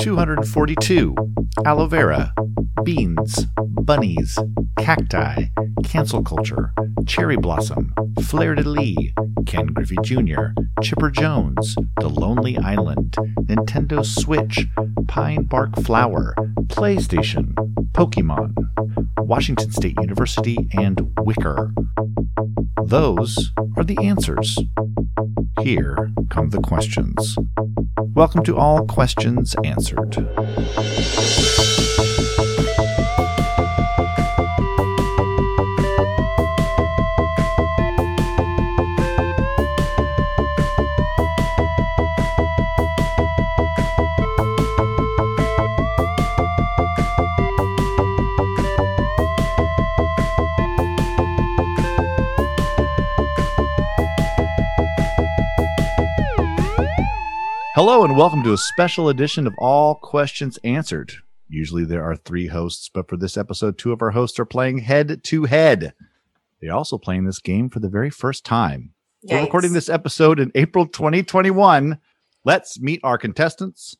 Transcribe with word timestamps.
242. 0.00 1.14
Aloe 1.64 1.86
vera, 1.86 2.34
beans, 2.82 3.46
bunnies, 3.82 4.38
cacti, 4.78 5.44
cancel 5.84 6.22
culture, 6.22 6.72
cherry 7.06 7.36
blossom, 7.36 7.92
fleur 8.22 8.54
de 8.54 8.68
lis, 8.68 8.96
Ken 9.46 9.66
Griffey 9.66 9.96
Jr., 10.02 10.54
Chipper 10.82 11.10
Jones, 11.10 11.76
The 12.00 12.08
Lonely 12.08 12.56
Island, 12.58 13.16
Nintendo 13.42 14.04
Switch, 14.04 14.66
Pine 15.08 15.44
Bark 15.44 15.76
Flour, 15.82 16.34
PlayStation, 16.66 17.54
Pokemon, 17.92 18.54
Washington 19.18 19.70
State 19.70 19.96
University, 20.00 20.68
and 20.72 21.12
Wicker. 21.20 21.72
Those 22.82 23.52
are 23.76 23.84
the 23.84 23.98
answers. 23.98 24.58
Here 25.60 26.10
come 26.30 26.50
the 26.50 26.60
questions. 26.60 27.36
Welcome 28.14 28.42
to 28.44 28.56
All 28.56 28.86
Questions 28.86 29.54
Answered. 29.64 30.16
Hello, 57.84 58.04
and 58.04 58.16
welcome 58.16 58.44
to 58.44 58.52
a 58.52 58.58
special 58.58 59.08
edition 59.08 59.44
of 59.44 59.56
All 59.58 59.96
Questions 59.96 60.56
Answered. 60.62 61.14
Usually 61.48 61.84
there 61.84 62.04
are 62.04 62.14
three 62.14 62.46
hosts, 62.46 62.88
but 62.88 63.08
for 63.08 63.16
this 63.16 63.36
episode, 63.36 63.76
two 63.76 63.90
of 63.90 64.00
our 64.02 64.12
hosts 64.12 64.38
are 64.38 64.44
playing 64.44 64.78
head 64.78 65.24
to 65.24 65.44
head. 65.46 65.92
They're 66.60 66.72
also 66.72 66.96
playing 66.96 67.24
this 67.24 67.40
game 67.40 67.68
for 67.68 67.80
the 67.80 67.88
very 67.88 68.08
first 68.08 68.44
time. 68.44 68.94
We're 69.24 69.40
recording 69.40 69.72
this 69.72 69.88
episode 69.88 70.38
in 70.38 70.52
April 70.54 70.86
2021. 70.86 71.98
Let's 72.44 72.78
meet 72.78 73.00
our 73.02 73.18
contestants. 73.18 73.96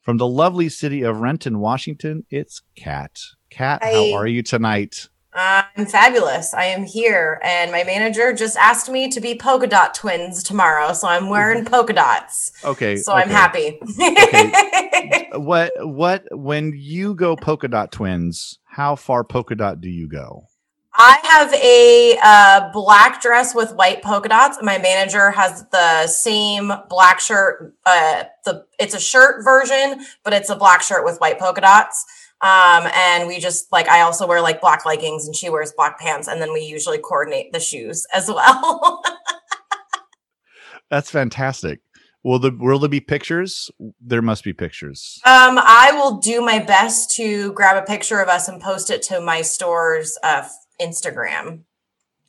From 0.00 0.16
the 0.16 0.26
lovely 0.26 0.68
city 0.68 1.02
of 1.02 1.20
Renton, 1.20 1.60
Washington, 1.60 2.26
it's 2.30 2.62
Kat. 2.74 3.16
Kat, 3.48 3.84
how 3.84 4.12
are 4.12 4.26
you 4.26 4.42
tonight? 4.42 5.08
I'm 5.32 5.86
fabulous. 5.86 6.52
I 6.54 6.64
am 6.64 6.84
here, 6.84 7.40
and 7.44 7.70
my 7.70 7.84
manager 7.84 8.32
just 8.32 8.56
asked 8.56 8.90
me 8.90 9.08
to 9.10 9.20
be 9.20 9.36
polka 9.36 9.68
dot 9.68 9.94
twins 9.94 10.42
tomorrow, 10.42 10.92
so 10.92 11.06
I'm 11.06 11.28
wearing 11.28 11.64
polka 11.64 11.92
dots. 11.92 12.50
Okay. 12.64 12.96
So 12.96 13.12
I'm 13.12 13.30
okay. 13.30 13.78
happy. 13.80 15.26
What 15.32 15.72
what 15.78 16.24
when 16.32 16.72
you 16.76 17.14
go 17.14 17.36
polka 17.36 17.68
dot 17.68 17.92
twins, 17.92 18.58
how 18.64 18.96
far 18.96 19.22
polka 19.22 19.54
dot 19.54 19.80
do 19.80 19.88
you 19.88 20.08
go? 20.08 20.46
I 20.92 21.18
have 21.22 21.54
a 21.54 22.18
uh, 22.22 22.72
black 22.72 23.22
dress 23.22 23.54
with 23.54 23.74
white 23.74 24.02
polka 24.02 24.28
dots. 24.28 24.58
My 24.60 24.78
manager 24.78 25.30
has 25.30 25.64
the 25.70 26.08
same 26.08 26.72
black 26.88 27.20
shirt. 27.20 27.74
Uh, 27.86 28.24
the 28.44 28.66
it's 28.78 28.94
a 28.94 29.00
shirt 29.00 29.44
version, 29.44 30.04
but 30.24 30.32
it's 30.32 30.50
a 30.50 30.56
black 30.56 30.82
shirt 30.82 31.04
with 31.04 31.18
white 31.18 31.38
polka 31.38 31.60
dots. 31.60 32.04
Um, 32.42 32.88
and 32.94 33.28
we 33.28 33.38
just 33.38 33.70
like 33.70 33.88
I 33.88 34.00
also 34.00 34.26
wear 34.26 34.40
like 34.40 34.60
black 34.60 34.86
leggings, 34.86 35.26
and 35.26 35.36
she 35.36 35.50
wears 35.50 35.72
black 35.76 35.98
pants, 35.98 36.26
and 36.28 36.40
then 36.40 36.52
we 36.52 36.60
usually 36.60 36.98
coordinate 36.98 37.52
the 37.52 37.60
shoes 37.60 38.06
as 38.14 38.28
well. 38.28 39.02
That's 40.90 41.10
fantastic. 41.10 41.80
Will 42.22 42.38
the 42.38 42.50
will 42.50 42.78
there 42.78 42.88
be 42.88 43.00
pictures? 43.00 43.70
There 44.00 44.22
must 44.22 44.44
be 44.44 44.52
pictures. 44.52 45.20
Um, 45.24 45.58
I 45.58 45.92
will 45.94 46.18
do 46.18 46.40
my 46.40 46.58
best 46.58 47.14
to 47.16 47.52
grab 47.52 47.82
a 47.82 47.86
picture 47.86 48.20
of 48.20 48.28
us 48.28 48.48
and 48.48 48.60
post 48.60 48.90
it 48.90 49.02
to 49.04 49.20
my 49.20 49.42
store's 49.42 50.18
uh, 50.22 50.46
Instagram. 50.80 51.62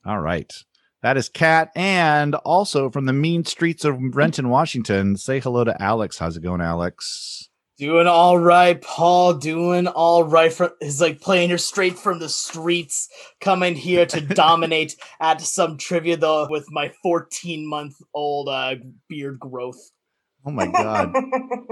All 0.06 0.20
right. 0.20 0.52
That 1.02 1.18
is 1.18 1.30
Kat. 1.30 1.72
And 1.76 2.36
also 2.36 2.90
from 2.90 3.06
the 3.06 3.14
mean 3.14 3.44
streets 3.44 3.84
of 3.86 3.98
Renton, 4.00 4.50
Washington, 4.50 5.18
say 5.18 5.40
hello 5.40 5.64
to 5.64 5.82
Alex. 5.82 6.20
How's 6.20 6.38
it 6.38 6.44
going, 6.44 6.62
Alex? 6.62 7.50
Doing 7.82 8.06
all 8.06 8.38
right, 8.38 8.80
Paul. 8.80 9.34
Doing 9.34 9.88
all 9.88 10.24
right. 10.24 10.54
From 10.54 10.70
is 10.82 11.02
like 11.02 11.20
playing 11.20 11.50
her 11.50 11.58
straight 11.58 11.98
from 11.98 12.20
the 12.20 12.30
streets, 12.30 13.10
coming 13.40 13.74
here 13.74 14.06
to 14.06 14.22
dominate 14.36 14.96
at 15.20 15.42
some 15.42 15.80
trivia 15.80 16.16
though 16.16 16.48
with 16.48 16.68
my 16.70 16.94
14 17.02 17.68
month 17.68 17.96
old 18.14 18.50
uh, 18.50 18.76
beard 19.10 19.40
growth. 19.40 19.80
Oh 20.46 20.52
my 20.52 20.68
god. 20.68 21.12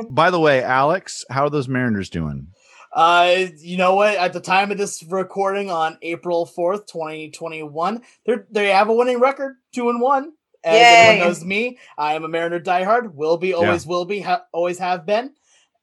By 0.10 0.32
the 0.32 0.40
way, 0.40 0.64
Alex, 0.64 1.26
how 1.30 1.44
are 1.44 1.52
those 1.52 1.68
Mariners 1.68 2.10
doing? 2.10 2.48
Uh, 2.92 3.46
you 3.60 3.78
know 3.78 3.94
what? 3.94 4.18
At 4.18 4.34
the 4.34 4.42
time 4.42 4.72
of 4.72 4.80
this 4.80 5.04
recording 5.04 5.70
on 5.70 6.00
April 6.02 6.48
4th, 6.48 6.88
2021, 6.88 8.02
they 8.26 8.34
they 8.50 8.70
have 8.70 8.90
a 8.90 8.96
winning 8.96 9.20
record, 9.20 9.58
two 9.76 9.92
and 9.92 10.02
one. 10.02 10.32
As 10.64 10.74
Yay. 10.74 10.82
everyone 10.82 11.28
knows 11.28 11.46
me, 11.46 11.78
I 12.00 12.16
am 12.16 12.24
a 12.24 12.28
Mariner 12.28 12.60
diehard. 12.60 13.14
Will 13.14 13.38
be, 13.38 13.54
always 13.54 13.86
will 13.86 14.06
be, 14.06 14.22
ha- 14.22 14.46
always 14.52 14.80
have 14.80 15.06
been. 15.06 15.36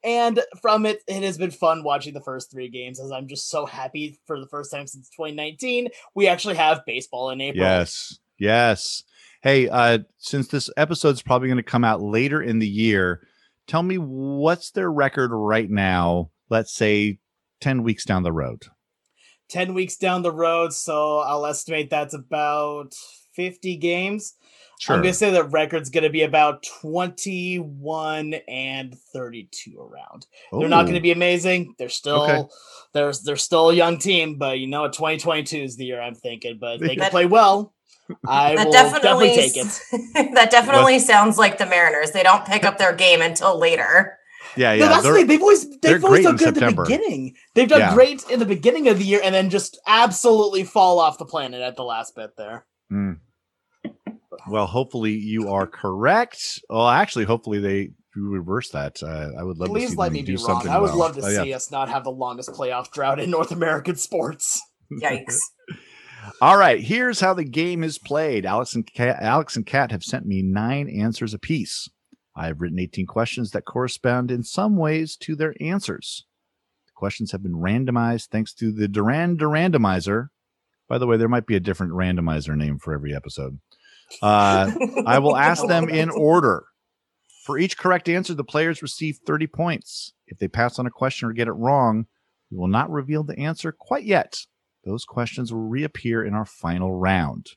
And 0.07 0.41
from 0.63 0.87
it, 0.87 1.03
it 1.09 1.25
has 1.25 1.37
been 1.37 1.51
fun 1.51 1.83
watching 1.83 2.15
the 2.15 2.23
first 2.23 2.49
three 2.49 2.69
games 2.69 3.01
as 3.01 3.11
I'm 3.11 3.27
just 3.27 3.51
so 3.51 3.67
happy 3.67 4.21
for 4.25 4.39
the 4.39 4.47
first 4.47 4.71
time 4.71 4.87
since 4.87 5.11
2019. 5.11 5.89
We 6.15 6.29
actually 6.29 6.55
have 6.55 6.87
baseball 6.87 7.31
in 7.31 7.41
April. 7.41 7.67
Yes. 7.67 8.21
Yes. 8.39 9.03
Hey, 9.43 9.69
uh, 9.69 9.99
since 10.19 10.47
this 10.47 10.71
episode's 10.77 11.23
probably 11.23 11.49
going 11.49 11.57
to 11.57 11.65
come 11.65 11.83
out 11.83 12.03
later 12.03 12.41
in 12.41 12.61
the 12.61 12.69
year, 12.69 13.27
tell 13.67 13.83
me 13.83 13.99
what's 13.99 14.71
their 14.71 14.93
record 14.93 15.33
right 15.33 15.69
now, 15.69 16.31
let's 16.51 16.73
say 16.73 17.19
10 17.61 17.83
weeks 17.83 18.05
down 18.05 18.23
the 18.23 18.33
road. 18.33 18.67
10 19.49 19.75
weeks 19.75 19.97
down 19.97 20.23
the 20.23 20.33
road, 20.33 20.73
so 20.73 21.19
I'll 21.19 21.47
estimate 21.47 21.91
that's 21.91 22.15
about 22.15 22.95
50 23.35 23.77
games. 23.77 24.35
I'm 24.89 25.01
gonna 25.01 25.15
say 25.15 25.31
the 25.31 25.45
record's 25.45 25.91
gonna 25.91 26.11
be 26.11 26.23
about 26.23 26.63
21 26.81 28.35
and 28.49 28.95
32 29.13 29.79
around. 29.79 30.27
They're 30.53 30.69
not 30.69 30.87
gonna 30.87 31.01
be 31.01 31.13
amazing. 31.13 31.75
They're 31.79 31.89
still 31.89 32.23
Okay. 32.25 32.45
they're 32.93 33.13
they're 33.25 33.37
still 33.37 33.71
a 33.71 33.75
young 33.75 33.99
team, 33.99 34.37
but 34.39 34.59
you 34.59 34.67
know, 34.67 34.83
what, 34.83 34.93
2022 34.93 35.57
is 35.59 35.77
the 35.77 35.85
year 35.87 36.01
I'm 36.01 36.15
thinking. 36.15 36.59
But 36.61 36.81
they 36.81 36.89
can 36.91 36.99
That- 36.99 37.11
play 37.11 37.27
well. 37.27 37.73
I 38.29 38.55
that 38.55 38.67
will 38.67 38.73
definitely, 38.73 39.29
definitely 39.35 39.51
take 39.51 39.57
it. 39.57 40.35
that 40.35 40.51
definitely 40.53 41.01
sounds 41.01 41.39
like 41.39 41.59
the 41.59 41.67
Mariners. 41.67 42.13
They 42.13 42.23
don't 42.23 42.45
pick 42.45 42.65
up 42.65 42.79
their 42.79 42.93
game 42.95 43.21
until 43.21 43.59
later. 43.59 44.17
Yeah, 44.57 44.69
no, 44.71 44.75
yeah. 44.75 44.89
that's 44.89 45.03
the 45.03 45.09
they're- 45.09 45.15
thing. 45.19 45.27
They've 45.27 45.41
always 45.43 45.69
they're 45.81 45.95
they've 45.95 46.05
always 46.05 46.21
great 46.21 46.23
done 46.25 46.33
in 46.35 46.55
good 46.55 46.63
at 46.63 46.77
the 46.77 46.83
beginning. 46.83 47.35
They've 47.55 47.69
done 47.69 47.81
Yeah. 47.81 47.95
great 47.95 48.23
in 48.31 48.39
the 48.39 48.47
beginning 48.47 48.87
of 48.89 48.99
the 48.99 49.05
year, 49.05 49.21
and 49.25 49.35
then 49.35 49.51
just 49.51 49.79
absolutely 49.89 50.63
fall 50.63 51.01
off 51.01 51.19
the 51.19 51.25
planet 51.25 51.63
at 51.63 51.75
the 51.77 51.83
last 51.83 52.15
bit 52.15 52.37
there. 52.37 52.65
Mm. 52.93 53.19
Well, 54.49 54.67
hopefully 54.67 55.13
you 55.13 55.49
are 55.51 55.67
correct. 55.67 56.61
Well, 56.69 56.89
actually, 56.89 57.25
hopefully 57.25 57.59
they 57.61 57.91
reverse 58.15 58.71
that. 58.71 59.03
Uh, 59.03 59.31
I 59.39 59.43
would 59.43 59.59
love 59.59 59.69
to 59.69 59.73
Please 59.75 59.91
see 59.91 59.97
let 59.97 60.07
them 60.07 60.13
me 60.15 60.23
do 60.23 60.37
be 60.39 60.43
wrong. 60.45 60.67
I 60.69 60.79
would 60.79 60.91
well. 60.91 60.99
love 60.99 61.17
to 61.17 61.23
Oh, 61.25 61.29
yeah. 61.29 61.43
see 61.43 61.53
us 61.55 61.71
not 61.71 61.89
have 61.89 62.05
the 62.05 62.11
longest 62.11 62.51
playoff 62.53 62.91
drought 62.91 63.21
in 63.21 63.31
North 63.31 63.53
American 63.53 63.97
sports. 63.97 64.63
Yikes. 64.93 65.39
All 66.41 66.57
right, 66.57 66.81
here's 66.81 67.21
how 67.21 67.35
the 67.35 67.45
game 67.45 67.85
is 67.85 67.99
played. 67.99 68.47
Alex 68.47 68.75
and 68.75 68.85
Kat, 68.87 69.19
Alex 69.23 69.55
and 69.57 69.65
Kat 69.65 69.93
have 69.93 70.03
sent 70.03 70.27
me 70.27 70.43
nine 70.43 70.89
answers 70.89 71.33
apiece. 71.35 71.89
I 72.35 72.47
have 72.49 72.61
written 72.61 72.79
18 72.81 73.07
questions 73.07 73.53
that 73.53 73.65
correspond 73.65 74.31
in 74.31 74.43
some 74.43 74.77
ways 74.77 75.17
to 75.19 75.37
their 75.37 75.55
answers. 75.61 76.27
The 76.87 76.93
questions 76.95 77.33
have 77.33 77.43
been 77.43 77.55
randomized 77.55 78.27
thanks 78.29 78.53
to 78.55 78.73
the 78.73 78.89
Duran 78.89 79.37
Durandomizer. 79.39 80.29
By 80.89 80.99
the 80.99 81.07
way, 81.07 81.17
there 81.17 81.29
might 81.29 81.47
be 81.47 81.57
a 81.57 81.61
different 81.61 81.93
randomizer 81.93 82.57
name 82.57 82.79
for 82.79 82.93
every 82.93 83.15
episode. 83.15 83.59
Uh, 84.23 84.71
I 85.07 85.19
will 85.19 85.37
ask 85.37 85.67
them 85.67 85.89
in 85.89 86.11
order. 86.11 86.65
For 87.45 87.59
each 87.59 87.79
correct 87.79 88.09
answer, 88.09 88.35
the 88.35 88.45
players 88.45 88.83
receive 88.83 89.19
30 89.25 89.47
points. 89.47 90.13
If 90.27 90.39
they 90.39 90.49
pass 90.49 90.79
on 90.79 90.87
a 90.87 90.91
question 90.91 91.29
or 91.29 91.33
get 91.33 91.49
it 91.49 91.53
wrong, 91.53 92.07
we 92.51 92.59
will 92.59 92.69
not 92.69 92.91
reveal 92.91 93.23
the 93.23 93.39
answer 93.39 93.73
quite 93.73 94.05
yet. 94.05 94.47
Those 94.85 95.05
questions 95.05 95.53
will 95.53 95.69
reappear 95.69 96.25
in 96.25 96.35
our 96.35 96.45
final 96.45 96.93
round. 96.93 97.51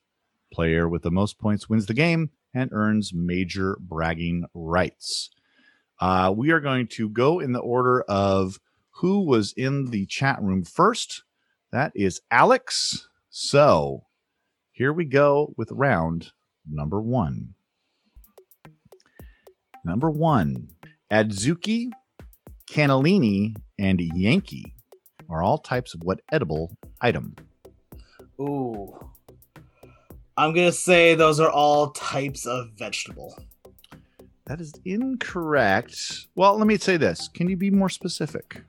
Player 0.51 0.87
with 0.87 1.03
the 1.03 1.11
most 1.11 1.39
points 1.39 1.69
wins 1.69 1.85
the 1.85 1.93
game 1.93 2.31
and 2.53 2.71
earns 2.73 3.13
major 3.13 3.77
bragging 3.79 4.45
rights. 4.53 5.29
Uh, 5.99 6.33
we 6.35 6.51
are 6.51 6.59
going 6.59 6.87
to 6.87 7.09
go 7.09 7.39
in 7.39 7.51
the 7.51 7.59
order 7.59 8.01
of 8.01 8.59
who 8.97 9.21
was 9.21 9.53
in 9.53 9.91
the 9.91 10.05
chat 10.07 10.41
room 10.41 10.63
first. 10.63 11.23
That 11.71 11.91
is 11.95 12.21
Alex. 12.31 13.07
So 13.29 14.05
here 14.71 14.91
we 14.91 15.05
go 15.05 15.53
with 15.57 15.71
round 15.71 16.31
number 16.69 17.01
one. 17.01 17.53
Number 19.83 20.09
one, 20.09 20.69
Adzuki, 21.11 21.89
Cannellini, 22.69 23.55
and 23.77 23.99
Yankee 23.99 24.75
are 25.29 25.41
all 25.41 25.57
types 25.57 25.93
of 25.93 26.01
what 26.03 26.21
edible 26.31 26.75
item? 27.01 27.35
Ooh. 28.39 28.97
I'm 30.37 30.53
gonna 30.53 30.71
say 30.71 31.15
those 31.15 31.39
are 31.39 31.51
all 31.51 31.91
types 31.91 32.45
of 32.45 32.69
vegetable. 32.77 33.37
That 34.45 34.61
is 34.61 34.73
incorrect. 34.85 36.27
Well, 36.35 36.57
let 36.57 36.65
me 36.65 36.77
say 36.77 36.97
this. 36.97 37.27
Can 37.27 37.49
you 37.49 37.57
be 37.57 37.69
more 37.69 37.89
specific? 37.89 38.61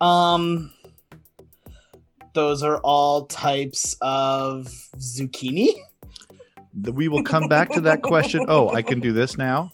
Um, 0.00 0.72
those 2.32 2.62
are 2.62 2.78
all 2.78 3.26
types 3.26 3.96
of 4.00 4.66
zucchini. 4.96 5.68
We 6.82 7.08
will 7.08 7.22
come 7.22 7.48
back 7.48 7.70
to 7.72 7.80
that 7.82 8.02
question. 8.02 8.44
Oh, 8.48 8.68
I 8.70 8.82
can 8.82 9.00
do 9.00 9.12
this 9.12 9.38
now. 9.38 9.72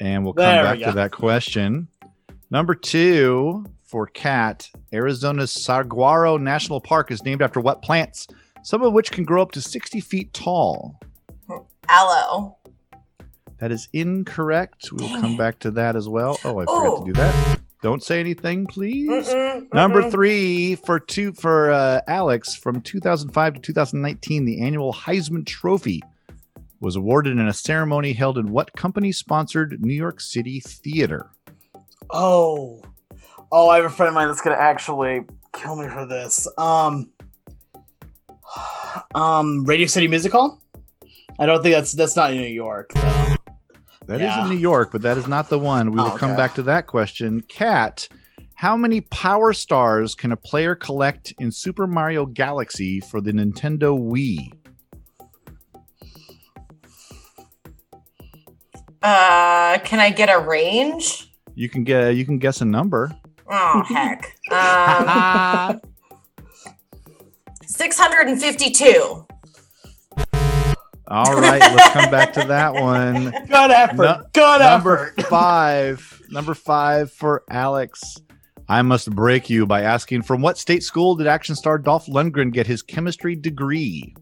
And 0.00 0.24
we'll 0.24 0.34
come 0.34 0.44
There 0.44 0.62
we 0.62 0.80
back 0.80 0.88
to 0.90 0.94
that 0.96 1.12
question. 1.12 1.88
Number 2.50 2.74
two 2.74 3.64
for 3.82 4.06
Kat 4.06 4.68
Arizona's 4.92 5.52
Saguaro 5.52 6.36
National 6.36 6.80
Park 6.80 7.10
is 7.10 7.24
named 7.24 7.42
after 7.42 7.60
what 7.60 7.80
plants? 7.82 8.26
Some 8.62 8.82
of 8.82 8.92
which 8.92 9.10
can 9.10 9.24
grow 9.24 9.42
up 9.42 9.52
to 9.52 9.60
60 9.60 10.00
feet 10.00 10.32
tall. 10.32 10.98
Aloe. 11.88 12.56
That 13.58 13.70
is 13.72 13.88
incorrect. 13.92 14.88
We 14.92 15.02
will 15.04 15.12
Dang 15.12 15.20
come 15.20 15.36
back 15.36 15.58
to 15.60 15.70
that 15.72 15.96
as 15.96 16.08
well. 16.08 16.38
Oh, 16.44 16.58
I 16.58 16.64
forgot 16.64 16.86
Oh. 16.86 17.00
to 17.00 17.06
do 17.06 17.12
that. 17.14 17.60
Don't 17.84 18.02
say 18.02 18.18
anything, 18.18 18.66
please. 18.66 19.28
Mm-mm, 19.28 19.70
Number 19.74 20.00
mm-mm. 20.00 20.10
three 20.10 20.74
for 20.74 20.98
two 20.98 21.34
for 21.34 21.70
uh, 21.70 22.00
Alex 22.08 22.54
from 22.54 22.80
2005 22.80 23.54
to 23.56 23.60
2019, 23.60 24.46
the 24.46 24.62
annual 24.62 24.90
Heisman 24.90 25.44
Trophy 25.44 26.02
was 26.80 26.96
awarded 26.96 27.38
in 27.38 27.46
a 27.46 27.52
ceremony 27.52 28.14
held 28.14 28.38
in 28.38 28.52
what 28.52 28.72
company-sponsored 28.72 29.84
New 29.84 29.92
York 29.92 30.22
City 30.22 30.60
theater? 30.60 31.28
Oh, 32.08 32.80
oh, 33.52 33.68
I 33.68 33.76
have 33.76 33.84
a 33.84 33.90
friend 33.90 34.08
of 34.08 34.14
mine 34.14 34.28
that's 34.28 34.40
gonna 34.40 34.56
actually 34.56 35.20
kill 35.52 35.76
me 35.76 35.86
for 35.86 36.06
this. 36.06 36.48
Um, 36.56 37.10
um, 39.14 39.66
Radio 39.66 39.88
City 39.88 40.08
Music 40.08 40.32
Hall. 40.32 40.58
I 41.38 41.44
don't 41.44 41.62
think 41.62 41.74
that's 41.74 41.92
that's 41.92 42.16
not 42.16 42.32
in 42.32 42.38
New 42.38 42.46
York. 42.46 42.94
Though. 42.94 43.13
That 44.06 44.16
is 44.20 44.26
Yeah. 44.26 44.44
in 44.44 44.50
New 44.50 44.58
York, 44.58 44.90
but 44.92 45.02
that 45.02 45.16
is 45.16 45.26
not 45.26 45.48
the 45.48 45.58
one. 45.58 45.90
We 45.90 45.96
will 45.96 46.08
Oh, 46.12 46.16
come 46.16 46.30
okay. 46.32 46.36
back 46.36 46.54
to 46.56 46.62
that 46.64 46.86
question. 46.86 47.42
Kat, 47.48 48.06
how 48.54 48.76
many 48.76 49.00
power 49.00 49.52
stars 49.52 50.14
can 50.14 50.30
a 50.32 50.36
player 50.36 50.74
collect 50.74 51.32
in 51.40 51.50
Super 51.50 51.86
Mario 51.86 52.26
Galaxy 52.26 53.00
for 53.00 53.20
the 53.20 53.32
Nintendo 53.32 53.98
Wii? 53.98 54.52
Uh, 59.02 59.78
can 59.84 60.00
I 60.00 60.10
get 60.10 60.28
a 60.30 60.38
range? 60.38 61.30
You 61.54 61.68
can 61.68 61.84
get 61.84 62.16
you 62.16 62.24
can 62.24 62.38
guess 62.38 62.60
a 62.60 62.64
number. 62.64 63.14
Oh 63.50 63.82
heck. 63.88 64.30
Um, 64.50 65.80
six 67.66 67.98
hundred 67.98 68.28
and 68.28 68.40
fifty-two. 68.40 69.26
All 71.08 71.34
right, 71.38 71.60
let's 71.60 71.90
come 71.90 72.10
back 72.10 72.32
to 72.34 72.44
that 72.44 72.72
one. 72.74 73.24
Good 73.48 73.70
effort. 73.70 73.96
Nu- 74.20 74.24
Good 74.32 74.60
number 74.60 75.08
effort. 75.16 75.22
five. 75.28 76.22
Number 76.30 76.54
five 76.54 77.12
for 77.12 77.44
Alex. 77.50 78.16
I 78.68 78.80
must 78.80 79.10
break 79.14 79.50
you 79.50 79.66
by 79.66 79.82
asking 79.82 80.22
from 80.22 80.40
what 80.40 80.56
state 80.56 80.82
school 80.82 81.14
did 81.14 81.26
action 81.26 81.54
star 81.54 81.76
Dolph 81.76 82.06
Lundgren 82.06 82.50
get 82.52 82.66
his 82.66 82.80
chemistry 82.80 83.36
degree? 83.36 84.14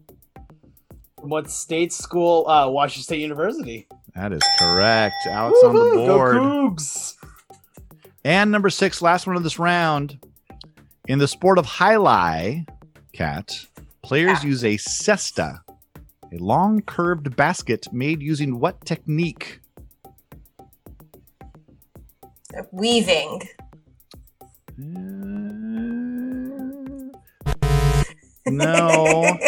What 1.21 1.49
state 1.49 1.93
school? 1.93 2.45
Uh, 2.49 2.69
Washington 2.69 3.03
State 3.03 3.21
University. 3.21 3.87
That 4.15 4.33
is 4.33 4.41
correct. 4.59 5.15
Alex 5.27 5.57
on 5.63 5.73
the 5.73 5.79
Woohoo, 5.79 6.05
go 6.05 6.17
board. 6.17 6.35
Cougs. 6.35 7.13
And 8.25 8.51
number 8.51 8.69
six, 8.69 9.01
last 9.01 9.25
one 9.25 9.37
of 9.37 9.43
this 9.43 9.57
round. 9.57 10.19
In 11.07 11.19
the 11.19 11.27
sport 11.27 11.57
of 11.57 11.65
highlight, 11.65 12.65
Kat, 13.13 13.57
players 14.01 14.43
use 14.43 14.63
a 14.65 14.75
cesta, 14.77 15.61
a 16.33 16.37
long 16.37 16.81
curved 16.81 17.35
basket 17.35 17.87
made 17.91 18.21
using 18.21 18.59
what 18.59 18.85
technique? 18.85 19.59
Weaving. 22.71 23.41
Mm. 24.79 25.53
No. 28.47 29.37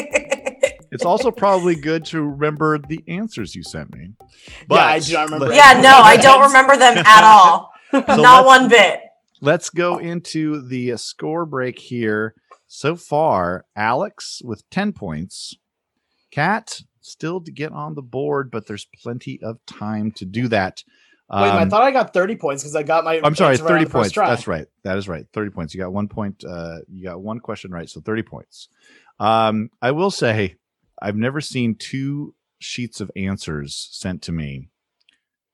It's 0.92 1.04
also 1.04 1.30
probably 1.30 1.76
good 1.76 2.06
to 2.06 2.22
remember 2.22 2.78
the 2.78 3.04
answers 3.10 3.54
you 3.54 3.64
sent 3.64 3.94
me. 3.94 4.14
But 4.70 4.76
Yeah, 4.76 4.86
I 4.86 5.00
do 5.00 5.14
not 5.14 5.24
remember 5.26 5.54
yeah, 5.54 5.82
no, 5.82 5.98
I 5.98 6.16
don't 6.16 6.42
remember 6.48 6.78
them 6.78 7.00
at 7.00 7.24
all. 7.26 7.72
So 7.92 8.22
Not 8.22 8.46
one 8.46 8.70
bit. 8.70 9.02
Let's 9.42 9.70
go 9.70 9.98
into 9.98 10.66
the 10.66 10.96
score 10.96 11.46
break 11.46 11.80
here. 11.80 12.34
So 12.68 12.96
far, 12.96 13.66
Alex 13.76 14.42
with 14.46 14.64
10 14.70 14.94
points. 14.94 15.56
Kat 16.36 16.82
still 17.00 17.40
to 17.42 17.52
get 17.52 17.72
on 17.72 17.96
the 17.96 18.02
board, 18.02 18.52
but 18.52 18.68
there's 18.68 18.88
plenty 19.02 19.40
of 19.42 19.58
time 19.66 20.12
to 20.12 20.26
do 20.26 20.50
that. 20.50 20.84
Wait, 21.32 21.38
I 21.38 21.62
Um, 21.62 21.70
thought 21.70 21.82
I 21.82 21.92
got 21.92 22.14
30 22.14 22.36
points 22.36 22.62
because 22.64 22.76
I 22.76 22.84
got 22.84 23.04
my. 23.06 23.22
I'm 23.24 23.36
sorry, 23.36 23.54
answer 23.54 23.64
right 23.64 23.80
30 23.80 23.86
points. 23.86 24.16
That's 24.16 24.48
right. 24.48 24.68
That 24.84 24.98
is 24.98 25.08
right. 25.08 25.26
30 25.34 25.52
points. 25.52 25.74
You 25.74 25.80
got 25.80 25.94
one 25.94 26.08
point. 26.10 26.44
Uh, 26.44 26.80
you 26.92 27.04
got 27.04 27.22
one 27.22 27.40
question 27.40 27.72
right. 27.72 27.90
So 27.90 28.02
30 28.02 28.24
points. 28.24 28.68
Um, 29.20 29.70
I 29.82 29.92
will 29.92 30.12
say, 30.12 30.58
I've 31.02 31.16
never 31.16 31.40
seen 31.42 31.76
two 31.76 32.36
sheets 32.60 33.00
of 33.00 33.10
answers 33.16 33.88
sent 33.92 34.22
to 34.24 34.32
me 34.32 34.70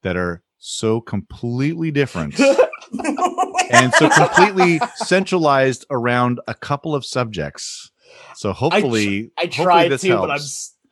that 0.02 0.18
are 0.18 0.42
so 0.58 1.00
completely 1.00 1.92
different 1.92 2.40
and 3.72 3.94
so 3.94 4.10
completely 4.10 4.80
centralized 4.96 5.86
around 5.92 6.40
a 6.48 6.54
couple 6.56 6.96
of 6.96 7.06
subjects. 7.06 7.91
So 8.36 8.54
hopefully, 8.54 9.32
I 9.38 9.44
hopefully 9.46 9.66
tried 9.66 9.92
this 9.92 10.02
to, 10.02 10.08
helps. 10.10 10.22
but 10.22 10.32
I'm. 10.32 10.42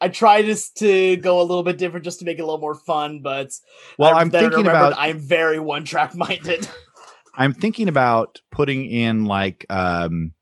I 0.01 0.07
tried 0.07 0.45
just 0.45 0.77
to 0.77 1.17
go 1.17 1.41
a 1.41 1.43
little 1.43 1.63
bit 1.63 1.77
different, 1.77 2.05
just 2.05 2.19
to 2.19 2.25
make 2.25 2.39
it 2.39 2.41
a 2.41 2.45
little 2.45 2.61
more 2.61 2.75
fun. 2.75 3.21
But 3.21 3.51
well, 3.97 4.15
I 4.15 4.21
I'm 4.21 4.29
thinking 4.31 4.65
about 4.65 4.93
I'm 4.97 5.19
very 5.19 5.59
one 5.59 5.83
track 5.83 6.15
minded. 6.15 6.67
I'm 7.35 7.53
thinking 7.53 7.87
about 7.89 8.39
putting 8.51 8.85
in 8.85 9.25
like 9.25 9.65
um 9.69 10.33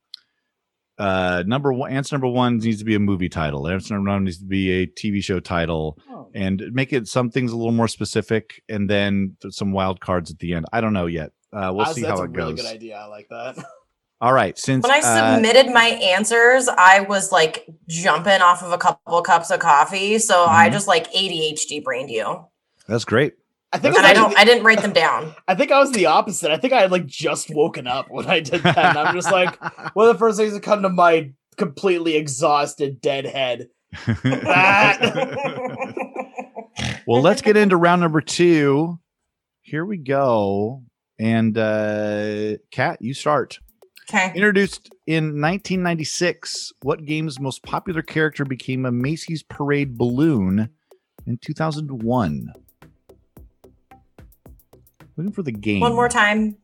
uh 0.98 1.44
number 1.46 1.72
one 1.72 1.92
answer 1.92 2.14
number 2.14 2.28
one 2.28 2.58
needs 2.58 2.78
to 2.78 2.84
be 2.84 2.94
a 2.94 3.00
movie 3.00 3.28
title. 3.28 3.66
Answer 3.68 3.94
number 3.94 4.10
one 4.10 4.24
needs 4.24 4.38
to 4.38 4.44
be 4.44 4.70
a 4.82 4.86
TV 4.86 5.22
show 5.22 5.40
title 5.40 5.98
and 6.34 6.62
make 6.72 6.92
it 6.92 7.06
some 7.08 7.30
things 7.30 7.52
a 7.52 7.56
little 7.56 7.72
more 7.72 7.88
specific 7.88 8.62
and 8.68 8.88
then 8.88 9.36
some 9.50 9.72
wild 9.72 10.00
cards 10.00 10.30
at 10.30 10.38
the 10.38 10.54
end. 10.54 10.66
I 10.72 10.80
don't 10.80 10.92
know 10.92 11.06
yet. 11.06 11.30
Uh 11.52 11.72
we'll 11.74 11.86
see 11.86 12.02
that's 12.02 12.18
how 12.18 12.24
a 12.24 12.26
it 12.26 12.32
really 12.32 12.52
goes. 12.54 12.62
good 12.62 12.72
idea. 12.74 12.96
I 12.96 13.06
like 13.06 13.28
that. 13.30 13.56
All 14.20 14.32
right, 14.32 14.58
since 14.58 14.82
when 14.82 14.90
I 14.92 14.98
uh, 14.98 15.34
submitted 15.36 15.72
my 15.72 15.84
answers, 15.86 16.68
I 16.68 17.00
was 17.00 17.30
like 17.30 17.66
jumping 17.86 18.40
off 18.40 18.62
of 18.64 18.72
a 18.72 18.78
couple 18.78 19.22
cups 19.22 19.50
of 19.50 19.60
coffee. 19.60 20.18
So 20.18 20.44
I 20.44 20.68
Mhm. 20.68 20.72
just 20.72 20.88
like 20.88 21.12
ADHD 21.12 21.82
brained 21.84 22.10
you. 22.10 22.44
that's 22.88 23.04
great. 23.04 23.34
I 23.72 23.78
think 23.78 23.96
And 23.96 24.04
I, 24.06 24.10
I 24.10 24.12
don't 24.14 24.24
actually- 24.30 24.36
I 24.40 24.44
didn't 24.44 24.64
write 24.64 24.80
them 24.82 24.92
down. 24.92 25.34
I 25.48 25.54
think 25.54 25.70
I 25.70 25.78
was 25.78 25.92
the 25.92 26.06
opposite. 26.06 26.50
I 26.50 26.56
think 26.56 26.72
I 26.72 26.80
had 26.80 26.90
like 26.90 27.06
just 27.06 27.50
woken 27.54 27.86
up 27.86 28.06
when 28.10 28.26
I 28.26 28.40
did 28.40 28.62
that. 28.62 28.76
And 28.78 28.98
I'm 28.98 29.14
just 29.14 29.30
like, 29.30 29.56
one 29.94 30.08
of 30.08 30.14
the 30.14 30.18
first 30.18 30.38
things 30.38 30.52
that 30.54 30.62
come 30.62 30.82
to 30.82 30.88
my 30.88 31.30
completely 31.56 32.16
exhausted 32.16 33.00
dead 33.00 33.26
head. 33.26 33.68
well, 37.06 37.20
let's 37.22 37.42
get 37.42 37.56
into 37.56 37.76
round 37.76 38.00
number 38.00 38.20
two. 38.20 38.98
Here 39.62 39.84
we 39.84 39.96
go. 39.98 40.82
And 41.18 41.56
uh 41.58 42.56
Kat, 42.70 42.98
you 43.02 43.12
start. 43.14 43.58
Okay. 44.10 44.32
Introduced 44.34 44.88
in 45.06 45.40
1996, 45.40 46.72
what 46.82 47.04
game's 47.04 47.38
most 47.38 47.62
popular 47.62 48.00
character 48.00 48.44
became 48.44 48.86
a 48.86 48.92
Macy's 48.92 49.42
parade 49.42 49.98
balloon 49.98 50.70
in 51.26 51.36
2001? 51.38 52.52
Looking 55.16 55.32
for 55.32 55.42
the 55.42 55.52
game. 55.52 55.80
One 55.80 55.94
more 55.94 56.08
time. 56.08 56.56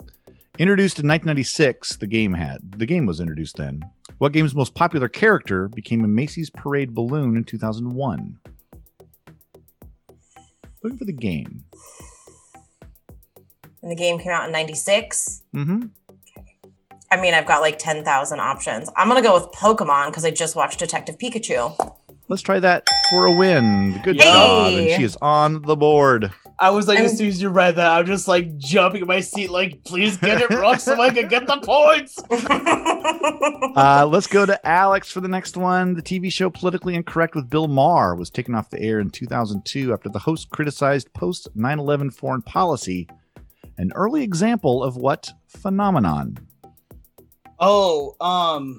Introduced 0.59 1.01
in 1.01 1.09
1996, 1.09 1.97
the 1.97 2.07
game 2.07 2.33
had. 2.33 2.61
The 2.79 2.87
game 2.87 3.05
was 3.05 3.21
introduced 3.21 3.57
then. 3.57 3.83
What 4.19 4.33
game's 4.33 4.55
most 4.55 4.75
popular 4.75 5.09
character 5.09 5.69
became 5.69 6.05
a 6.05 6.09
Macy's 6.09 6.49
parade 6.49 6.95
balloon 6.95 7.37
in 7.37 7.45
2001? 7.45 8.39
Looking 10.83 10.99
for 10.99 11.05
the 11.05 11.13
game. 11.13 11.65
And 13.83 13.91
the 13.91 13.97
game 13.97 14.19
came 14.19 14.33
out 14.33 14.47
in 14.47 14.53
96. 14.53 15.43
Mm-hmm. 15.55 15.87
I 17.15 17.21
mean, 17.21 17.33
I've 17.33 17.47
got 17.47 17.61
like 17.61 17.79
10,000 17.79 18.41
options. 18.41 18.91
I'm 18.97 19.09
going 19.09 19.23
to 19.23 19.27
go 19.27 19.35
with 19.35 19.53
Pokemon 19.53 20.07
because 20.09 20.25
I 20.25 20.33
just 20.33 20.57
watched 20.57 20.81
Detective 20.81 21.17
Pikachu. 21.17 21.95
Let's 22.27 22.43
try 22.43 22.59
that 22.59 22.89
for 23.09 23.27
a 23.27 23.37
win. 23.37 24.01
Good 24.03 24.17
Hey! 24.17 24.25
job. 24.25 24.73
And 24.73 24.91
she 24.91 25.05
is 25.05 25.17
on 25.23 25.63
the 25.63 25.77
board. 25.77 26.33
I 26.59 26.71
was 26.71 26.89
like, 26.89 26.99
as 26.99 27.17
soon 27.17 27.29
as 27.29 27.41
you 27.41 27.51
read 27.51 27.77
that, 27.77 27.89
I'm 27.89 28.05
just 28.05 28.27
like 28.27 28.57
jumping 28.57 29.03
in 29.03 29.07
my 29.07 29.21
seat, 29.21 29.51
like, 29.51 29.85
please 29.85 30.17
get 30.17 30.41
it 30.41 30.51
wrong 30.51 30.79
so 30.79 31.01
I 31.01 31.11
can 31.11 31.29
get 31.29 31.47
the 31.47 31.59
points. 31.61 32.19
Uh, 33.77 34.07
let's 34.09 34.29
go 34.29 34.47
to 34.47 34.67
Alex 34.67 35.11
for 35.11 35.21
the 35.21 35.29
next 35.29 35.57
one. 35.57 35.95
The 35.95 36.03
TV 36.03 36.33
show 36.33 36.49
Politically 36.49 36.95
Incorrect 36.95 37.35
with 37.35 37.51
Bill 37.51 37.67
Maher 37.67 38.15
was 38.15 38.31
taken 38.31 38.55
off 38.55 38.71
the 38.71 38.81
air 38.81 39.01
in 39.01 39.11
2002 39.11 39.93
after 39.93 40.09
the 40.09 40.19
host 40.21 40.51
criticized 40.51 41.13
post 41.13 41.49
9 41.55 41.79
11 41.81 42.11
foreign 42.13 42.43
policy. 42.43 43.09
An 43.77 43.93
early 43.95 44.23
example 44.23 44.83
of 44.83 44.97
what 44.97 45.31
phenomenon? 45.49 46.39
Oh, 47.67 48.15
um, 48.21 48.79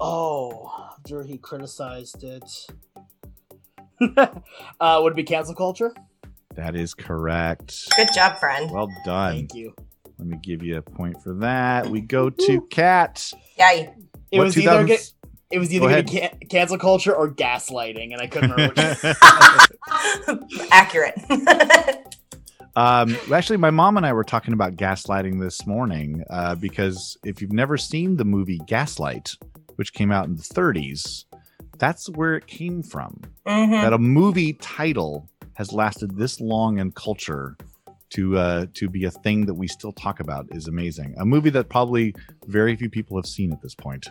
oh, 0.00 0.92
after 0.92 1.24
he 1.24 1.38
criticized 1.38 2.22
it, 2.22 2.44
uh, 4.80 5.00
would 5.02 5.14
it 5.14 5.16
be 5.16 5.24
cancel 5.24 5.56
culture? 5.56 5.92
That 6.54 6.76
is 6.76 6.94
correct. 6.94 7.88
Good 7.96 8.10
job, 8.14 8.38
friend. 8.38 8.70
Well 8.70 8.88
done. 9.04 9.34
Thank 9.34 9.54
you. 9.54 9.74
Let 10.20 10.28
me 10.28 10.38
give 10.40 10.62
you 10.62 10.76
a 10.76 10.82
point 10.82 11.20
for 11.20 11.34
that. 11.34 11.88
We 11.88 12.00
go 12.00 12.30
to 12.30 12.60
Kat. 12.70 13.32
Yay. 13.58 13.92
It 14.30 14.38
What 14.38 14.44
was 14.44 14.54
2000s 14.54 14.62
either 14.62 14.84
get, 14.84 15.12
it 15.50 15.58
was 15.58 15.74
either 15.74 15.88
gonna 15.88 16.04
ca- 16.04 16.36
cancel 16.48 16.78
culture 16.78 17.12
or 17.12 17.28
gaslighting, 17.28 18.12
and 18.12 18.22
I 18.22 18.28
couldn't 18.28 18.52
remember 18.52 18.74
which. 20.46 20.60
Accurate. 20.70 21.16
Um, 22.76 23.16
actually, 23.32 23.58
my 23.58 23.70
mom 23.70 23.96
and 23.96 24.06
I 24.06 24.12
were 24.12 24.24
talking 24.24 24.54
about 24.54 24.76
gaslighting 24.76 25.40
this 25.40 25.66
morning 25.66 26.24
uh, 26.30 26.54
because 26.54 27.16
if 27.24 27.40
you've 27.42 27.52
never 27.52 27.76
seen 27.76 28.16
the 28.16 28.24
movie 28.24 28.60
Gaslight, 28.66 29.32
which 29.76 29.92
came 29.92 30.10
out 30.10 30.26
in 30.26 30.36
the 30.36 30.42
30s, 30.42 31.24
that's 31.78 32.08
where 32.10 32.36
it 32.36 32.46
came 32.46 32.82
from. 32.82 33.20
Mhm. 33.46 33.82
That 33.82 33.92
a 33.92 33.98
movie 33.98 34.54
title 34.54 35.28
has 35.54 35.72
lasted 35.72 36.16
this 36.16 36.40
long 36.40 36.78
in 36.78 36.92
culture 36.92 37.56
to 38.10 38.36
uh, 38.36 38.66
to 38.74 38.88
be 38.88 39.04
a 39.04 39.10
thing 39.10 39.46
that 39.46 39.54
we 39.54 39.66
still 39.66 39.92
talk 39.92 40.20
about 40.20 40.46
is 40.50 40.68
amazing. 40.68 41.14
A 41.18 41.24
movie 41.24 41.50
that 41.50 41.68
probably 41.68 42.14
very 42.46 42.76
few 42.76 42.90
people 42.90 43.16
have 43.16 43.26
seen 43.26 43.52
at 43.52 43.60
this 43.62 43.74
point. 43.74 44.08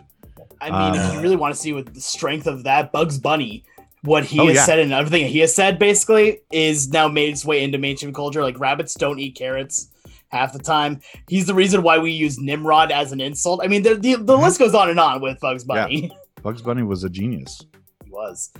I 0.60 0.70
mean, 0.70 1.00
if 1.00 1.14
you 1.14 1.20
really 1.20 1.36
want 1.36 1.54
to 1.54 1.60
see 1.60 1.72
what 1.72 1.92
the 1.92 2.00
strength 2.00 2.46
of 2.46 2.64
that 2.64 2.92
Bugs 2.92 3.18
Bunny, 3.18 3.64
what 4.02 4.24
he 4.24 4.38
Oh, 4.40 4.46
has 4.48 4.56
yeah. 4.56 4.64
said 4.64 4.78
and 4.80 4.92
everything 4.92 5.26
he 5.28 5.38
has 5.40 5.54
said, 5.54 5.78
basically, 5.78 6.40
is 6.52 6.88
now 6.90 7.08
made 7.08 7.30
its 7.30 7.44
way 7.44 7.62
into 7.62 7.78
mainstream 7.78 8.12
culture. 8.12 8.42
Like 8.42 8.58
rabbits 8.58 8.94
don't 8.94 9.18
eat 9.18 9.36
carrots 9.36 9.88
half 10.28 10.52
the 10.52 10.58
time. 10.58 11.00
He's 11.28 11.46
the 11.46 11.54
reason 11.54 11.82
why 11.82 11.98
we 11.98 12.10
use 12.10 12.38
Nimrod 12.38 12.90
as 12.90 13.12
an 13.12 13.20
insult. 13.20 13.60
I 13.62 13.68
mean, 13.68 13.82
the 13.82 13.94
the, 13.94 14.14
the 14.16 14.36
Mhm. 14.36 14.42
list 14.42 14.58
goes 14.58 14.74
on 14.74 14.90
and 14.90 14.98
on 15.00 15.20
with 15.20 15.38
Bugs 15.40 15.64
Bunny. 15.64 16.10
Bugs 16.42 16.62
Bunny 16.62 16.82
was 16.82 17.04
a 17.04 17.10
genius. 17.10 17.60
he 18.04 18.10
was 18.10 18.50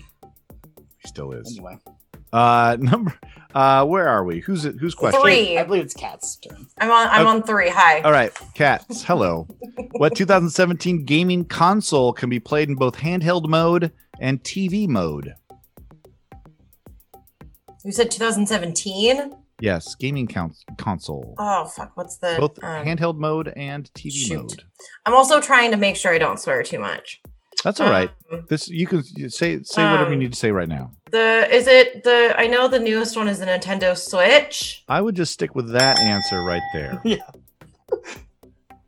He 0.99 1.09
still 1.09 1.33
is. 1.33 1.49
anyway. 1.57 1.77
Uh, 2.33 2.77
number. 2.81 3.15
Uh, 3.55 3.85
where 3.85 4.09
are 4.09 4.25
we? 4.25 4.41
Who's 4.41 4.65
it? 4.65 4.77
Whose 4.81 4.95
question? 4.95 5.21
Three. 5.21 5.59
I 5.59 5.65
believe 5.65 5.83
it's 5.85 5.93
Kat's 5.95 6.37
turn. 6.37 6.67
I'm 6.79 6.91
on. 6.91 7.09
I'm 7.09 7.27
Okay. 7.27 7.31
on 7.31 7.43
three. 7.43 7.69
Hi. 7.69 8.01
All 8.01 8.13
right, 8.13 8.33
cats. 8.55 9.05
Hello. 9.05 9.47
what 9.93 10.17
2017 10.17 11.05
gaming 11.05 11.45
console 11.45 12.13
can 12.15 12.31
be 12.31 12.41
played 12.41 12.69
in 12.71 12.75
both 12.77 12.97
handheld 12.97 13.49
mode 13.49 13.93
and 14.21 14.43
TV 14.43 14.89
mode? 14.89 15.35
You 17.85 17.93
said 17.93 18.11
2017. 18.11 19.33
Yes, 19.61 19.95
gaming 19.97 20.27
cons- 20.27 20.65
console. 20.79 21.35
Oh 21.39 21.67
fuck. 21.67 21.93
What's 21.95 22.17
the? 22.17 22.37
both 22.39 22.59
um, 22.65 22.87
handheld 22.87 23.19
mode 23.19 23.53
and 23.55 23.93
TV 23.93 24.11
shoot. 24.13 24.37
mode. 24.39 24.63
I'm 25.05 25.15
also 25.15 25.41
trying 25.41 25.71
to 25.73 25.77
make 25.77 25.97
sure 25.97 26.13
I 26.15 26.19
don't 26.19 26.41
swear 26.41 26.63
too 26.63 26.79
much. 26.79 27.21
That's 27.65 27.81
all 27.81 27.91
right. 27.91 28.11
Um, 28.33 28.45
This 28.49 28.69
you 28.69 28.87
can 28.87 29.03
say 29.31 29.63
say 29.63 29.85
whatever 29.85 30.11
you 30.11 30.15
Um, 30.15 30.19
need 30.19 30.33
to 30.33 30.39
say 30.39 30.51
right 30.51 30.69
now. 30.69 30.93
the 31.11 31.47
is 31.55 31.67
it 31.67 32.03
the? 32.05 32.35
I 32.37 32.47
know 32.49 32.67
the 32.69 32.81
newest 32.81 33.17
one 33.17 33.29
is 33.29 33.39
the 33.39 33.47
Nintendo 33.47 33.97
Switch. 33.97 34.83
I 34.89 35.01
would 35.01 35.15
just 35.15 35.33
stick 35.33 35.55
with 35.55 35.71
that 35.73 35.99
answer 35.99 36.43
right 36.43 36.63
there. 36.73 37.01
Yeah. 37.05 37.17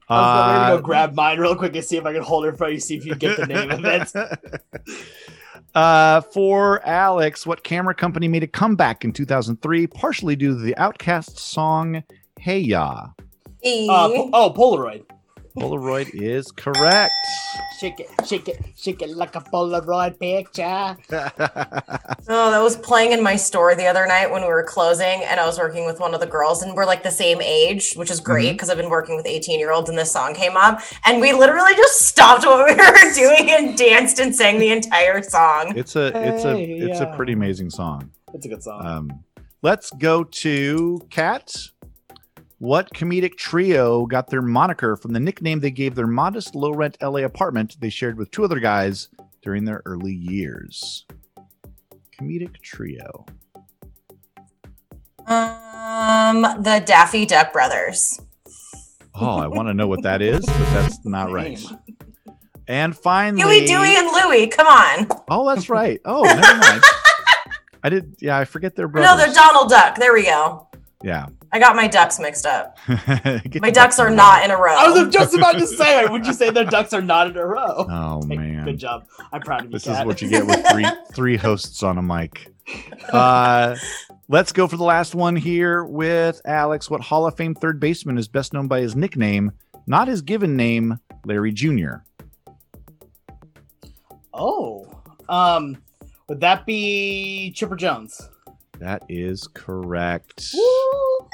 I 0.07 0.21
was 0.21 0.27
gonna 0.27 0.75
Uh, 0.75 0.77
go 0.77 0.83
grab 0.83 1.15
mine 1.15 1.39
real 1.39 1.57
quick 1.57 1.75
and 1.75 1.85
see 1.85 1.97
if 1.97 2.05
I 2.05 2.13
can 2.13 2.23
hold 2.23 2.45
it 2.45 2.51
for 2.53 2.57
front 2.59 2.71
of 2.73 2.75
you, 2.75 2.81
see 2.81 2.97
if 2.97 3.07
you 3.07 3.15
get 3.15 3.37
the 3.39 3.47
name 3.47 3.71
of 3.71 3.85
it. 3.85 4.13
Uh, 5.75 6.21
for 6.21 6.87
Alex, 6.87 7.45
what 7.45 7.65
camera 7.65 7.95
company 7.95 8.29
made 8.29 8.45
a 8.45 8.47
comeback 8.47 9.05
in 9.05 9.13
2003, 9.13 9.89
partially 9.89 10.37
due 10.37 10.51
to 10.55 10.61
the 10.63 10.73
OutKast 10.79 11.37
song 11.37 12.05
"Hey 12.39 12.61
Ya"? 12.61 13.07
Uh, 13.65 14.09
po- 14.09 14.31
oh, 14.33 14.55
Polaroid. 14.57 15.03
Polaroid 15.57 16.11
is 16.15 16.51
correct. 16.51 17.13
Shake 17.79 18.01
it, 18.01 18.09
shake 18.27 18.49
it, 18.49 18.59
shake 18.77 19.03
it 19.03 19.11
like 19.11 19.37
a 19.37 19.41
Polaroid 19.41 20.19
picture. 20.19 20.97
Oh, 22.27 22.51
that 22.51 22.63
was 22.63 22.75
playing 22.79 23.13
in 23.13 23.23
my 23.23 23.37
store 23.37 23.75
the 23.75 23.85
other 23.87 24.07
night 24.07 24.31
when 24.31 24.41
we 24.41 24.49
were 24.49 24.63
closing, 24.65 25.23
and 25.25 25.39
I 25.39 25.45
was 25.45 25.59
working 25.59 25.85
with 25.85 26.01
one 26.01 26.15
of 26.15 26.21
the 26.21 26.27
girls, 26.27 26.63
and 26.63 26.75
we're 26.75 26.87
like 26.87 27.03
the 27.03 27.11
same 27.11 27.43
age, 27.43 27.93
which 27.97 28.11
is 28.11 28.19
great 28.19 28.53
because 28.53 28.71
I've 28.71 28.79
been 28.79 28.89
working 28.89 29.15
with 29.15 29.27
18 29.27 29.59
year 29.61 29.71
olds, 29.71 29.91
and 29.91 29.99
this 29.99 30.11
song 30.11 30.33
came 30.35 30.57
up, 30.57 30.81
and 31.05 31.21
we 31.21 31.35
literally 31.35 31.75
just 31.77 32.01
stopped 32.01 32.47
what 32.47 32.65
we 32.67 32.75
were 32.75 33.13
doing 33.15 33.51
and 33.51 33.77
danced 33.77 34.19
and 34.21 34.35
sang 34.35 34.59
the 34.59 34.73
entire 34.73 35.21
song. 35.23 35.77
it's 35.77 35.97
a 35.97 36.07
it's 36.29 36.45
a 36.45 36.57
Hey 36.57 36.65
it's 36.79 37.01
a 37.01 37.13
pretty 37.15 37.35
amazing 37.35 37.69
song. 37.69 38.11
It's 38.33 38.47
a 38.47 38.49
good 38.49 38.63
song. 38.63 38.87
Um, 38.87 39.25
let's 39.61 39.91
go 39.91 40.25
to 40.25 41.01
Kat. 41.11 41.55
What 42.65 42.95
comedic 42.95 43.37
trio 43.37 44.07
got 44.07 44.29
their 44.29 44.41
moniker 44.41 44.97
from 44.97 45.13
the 45.13 45.21
nickname 45.21 45.61
they 45.61 45.71
gave 45.71 45.95
their 45.95 46.07
modest 46.07 46.55
low 46.55 46.71
rent 46.73 46.97
LA 47.03 47.19
apartment 47.19 47.77
they 47.79 47.91
shared 47.91 48.17
with 48.17 48.31
two 48.31 48.43
other 48.43 48.59
guys 48.59 49.11
during 49.43 49.67
their 49.67 49.83
early 49.85 50.15
years? 50.15 51.05
Comedic 52.19 52.63
trio. 52.63 53.27
Um, 55.27 56.41
the 56.63 56.83
Daffy 56.87 57.27
Duck 57.27 57.53
Brothers. 57.53 58.19
Oh, 59.15 59.37
I 59.37 59.47
want 59.47 59.69
to 59.69 59.75
know 59.75 59.87
what 59.87 60.03
that 60.05 60.23
is, 60.23 60.47
but 60.47 60.71
that's 60.73 61.05
not 61.05 61.31
right. 61.33 61.63
And 62.67 62.97
finally, 62.97 63.43
Huey, 63.43 63.67
Dewey, 63.67 63.95
and 63.95 64.07
Louie. 64.07 64.47
Come 64.47 64.69
on. 64.69 65.07
Oh, 65.29 65.47
that's 65.55 65.69
right. 65.69 66.01
Oh, 66.07 66.23
never 66.23 66.41
mind. 66.41 66.83
I 67.83 67.91
did. 67.91 68.17
Yeah, 68.21 68.39
I 68.39 68.47
forget 68.47 68.75
their 68.75 68.89
brother. 68.89 69.07
No, 69.07 69.19
they're 69.19 69.35
Donald 69.35 69.69
Duck. 69.69 69.97
There 69.97 70.15
we 70.15 70.23
go. 70.23 70.67
Yeah. 71.03 71.27
I 71.55 71.61
got 71.61 71.77
my 71.77 71.87
ducks 71.87 72.19
mixed 72.19 72.47
up. 72.47 72.77
My 72.89 73.71
ducks 73.71 74.01
are 74.01 74.11
not 74.11 74.45
in 74.45 74.51
a 74.51 74.57
row. 74.57 74.75
I 74.77 74.91
was 74.91 75.15
just 75.15 75.37
about 75.37 75.53
to 75.53 75.67
say, 75.69 76.05
would 76.11 76.27
you 76.27 76.33
say 76.33 76.51
their 76.51 76.65
ducks 76.65 76.93
are 76.93 77.01
not 77.01 77.29
in 77.29 77.37
a 77.37 77.47
row? 77.47 77.87
Oh 77.89 78.23
Hey, 78.29 78.37
man. 78.37 78.65
Good 78.65 78.79
job. 78.79 79.07
I'm 79.33 79.41
proud 79.41 79.61
of 79.61 79.67
you. 79.67 79.71
This 79.71 79.85
Kat. 79.85 80.01
is 80.01 80.05
what 80.05 80.21
you 80.21 80.29
get 80.29 80.45
with 80.45 80.67
three 80.69 80.85
three 81.13 81.37
hosts 81.37 81.85
on 81.85 81.97
a 81.97 82.03
mic. 82.03 82.53
Uh, 83.09 83.77
let's 84.29 84.51
go 84.51 84.67
for 84.67 84.77
the 84.77 84.83
last 84.83 85.15
one 85.15 85.37
here 85.37 85.85
with 85.85 86.41
Alex. 86.45 86.91
What 86.91 87.03
Hall 87.03 87.25
of 87.25 87.37
Fame 87.37 87.55
third 87.55 87.79
baseman 87.79 88.19
is 88.19 88.27
best 88.27 88.53
known 88.53 88.67
by 88.67 88.81
his 88.81 88.97
nickname, 88.97 89.53
not 89.87 90.09
his 90.09 90.23
given 90.23 90.57
name, 90.57 90.99
Larry 91.25 91.53
Jr. 91.53 91.99
Oh, 94.33 94.91
um, 95.29 95.77
would 96.29 96.41
that 96.41 96.67
be 96.67 97.53
Chipper 97.53 97.77
Jones? 97.77 98.29
That 98.79 99.03
is 99.09 99.49
correct. 99.55 100.51
Woo! 100.55 101.29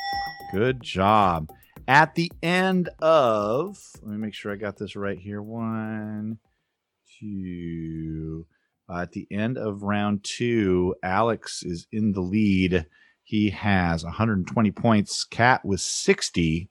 Good 0.52 0.82
job. 0.82 1.48
At 1.88 2.14
the 2.14 2.30
end 2.42 2.88
of, 3.00 3.78
let 4.02 4.12
me 4.12 4.18
make 4.18 4.34
sure 4.34 4.52
I 4.52 4.56
got 4.56 4.76
this 4.76 4.94
right 4.94 5.18
here. 5.18 5.42
One, 5.42 6.38
two. 7.18 8.46
Uh, 8.88 9.02
at 9.02 9.12
the 9.12 9.26
end 9.30 9.56
of 9.56 9.82
round 9.82 10.24
two, 10.24 10.94
Alex 11.02 11.62
is 11.62 11.86
in 11.92 12.12
the 12.12 12.20
lead. 12.20 12.86
He 13.22 13.50
has 13.50 14.04
120 14.04 14.70
points. 14.72 15.24
Kat 15.24 15.64
with 15.64 15.80
60. 15.80 16.68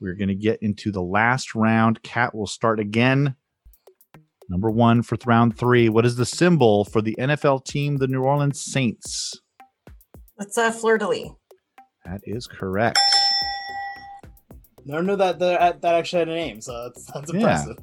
We're 0.00 0.14
going 0.14 0.28
to 0.28 0.34
get 0.34 0.62
into 0.62 0.92
the 0.92 1.02
last 1.02 1.54
round. 1.54 2.02
Kat 2.02 2.34
will 2.34 2.46
start 2.46 2.78
again. 2.78 3.36
Number 4.48 4.70
one 4.70 5.02
for 5.02 5.16
round 5.24 5.56
three. 5.56 5.88
What 5.88 6.06
is 6.06 6.16
the 6.16 6.26
symbol 6.26 6.84
for 6.84 7.00
the 7.00 7.16
NFL 7.18 7.64
team, 7.64 7.96
the 7.96 8.06
New 8.06 8.22
Orleans 8.22 8.62
Saints? 8.62 9.40
It's 10.38 10.56
a 10.56 10.70
fleur 10.72 10.98
de 10.98 11.08
lis. 11.08 11.28
That 12.04 12.20
is 12.24 12.46
correct. 12.46 12.98
Never 14.84 15.02
knew 15.02 15.16
that 15.16 15.38
that, 15.40 15.80
that 15.82 15.94
actually 15.94 16.20
had 16.20 16.28
a 16.28 16.34
name, 16.34 16.60
so 16.60 16.84
that's, 16.84 17.06
that's 17.12 17.32
Yeah. 17.32 17.38
impressive. 17.40 17.76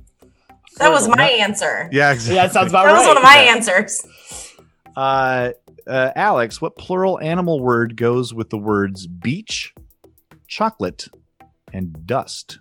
That 0.78 0.92
was 0.92 1.08
my 1.08 1.28
lis. 1.32 1.42
answer. 1.42 1.90
Yeah, 1.92 2.12
exactly. 2.14 2.36
Yeah, 2.36 2.44
that 2.48 2.54
sounds 2.54 2.72
about 2.72 2.86
That 2.86 2.94
right. 2.94 2.94
That 2.94 3.00
was 3.00 3.08
one 3.08 3.18
of 3.18 3.24
my 3.24 3.44
Yeah. 3.44 3.52
answers. 3.56 4.06
Uh, 4.96 5.50
uh, 5.88 6.12
Alex, 6.16 6.62
what 6.62 6.76
plural 6.78 7.20
animal 7.20 7.60
word 7.60 7.98
goes 7.98 8.32
with 8.32 8.52
the 8.52 8.60
words 8.60 9.08
beach, 9.08 9.74
chocolate, 10.48 11.08
and 11.74 12.06
dust? 12.06 12.60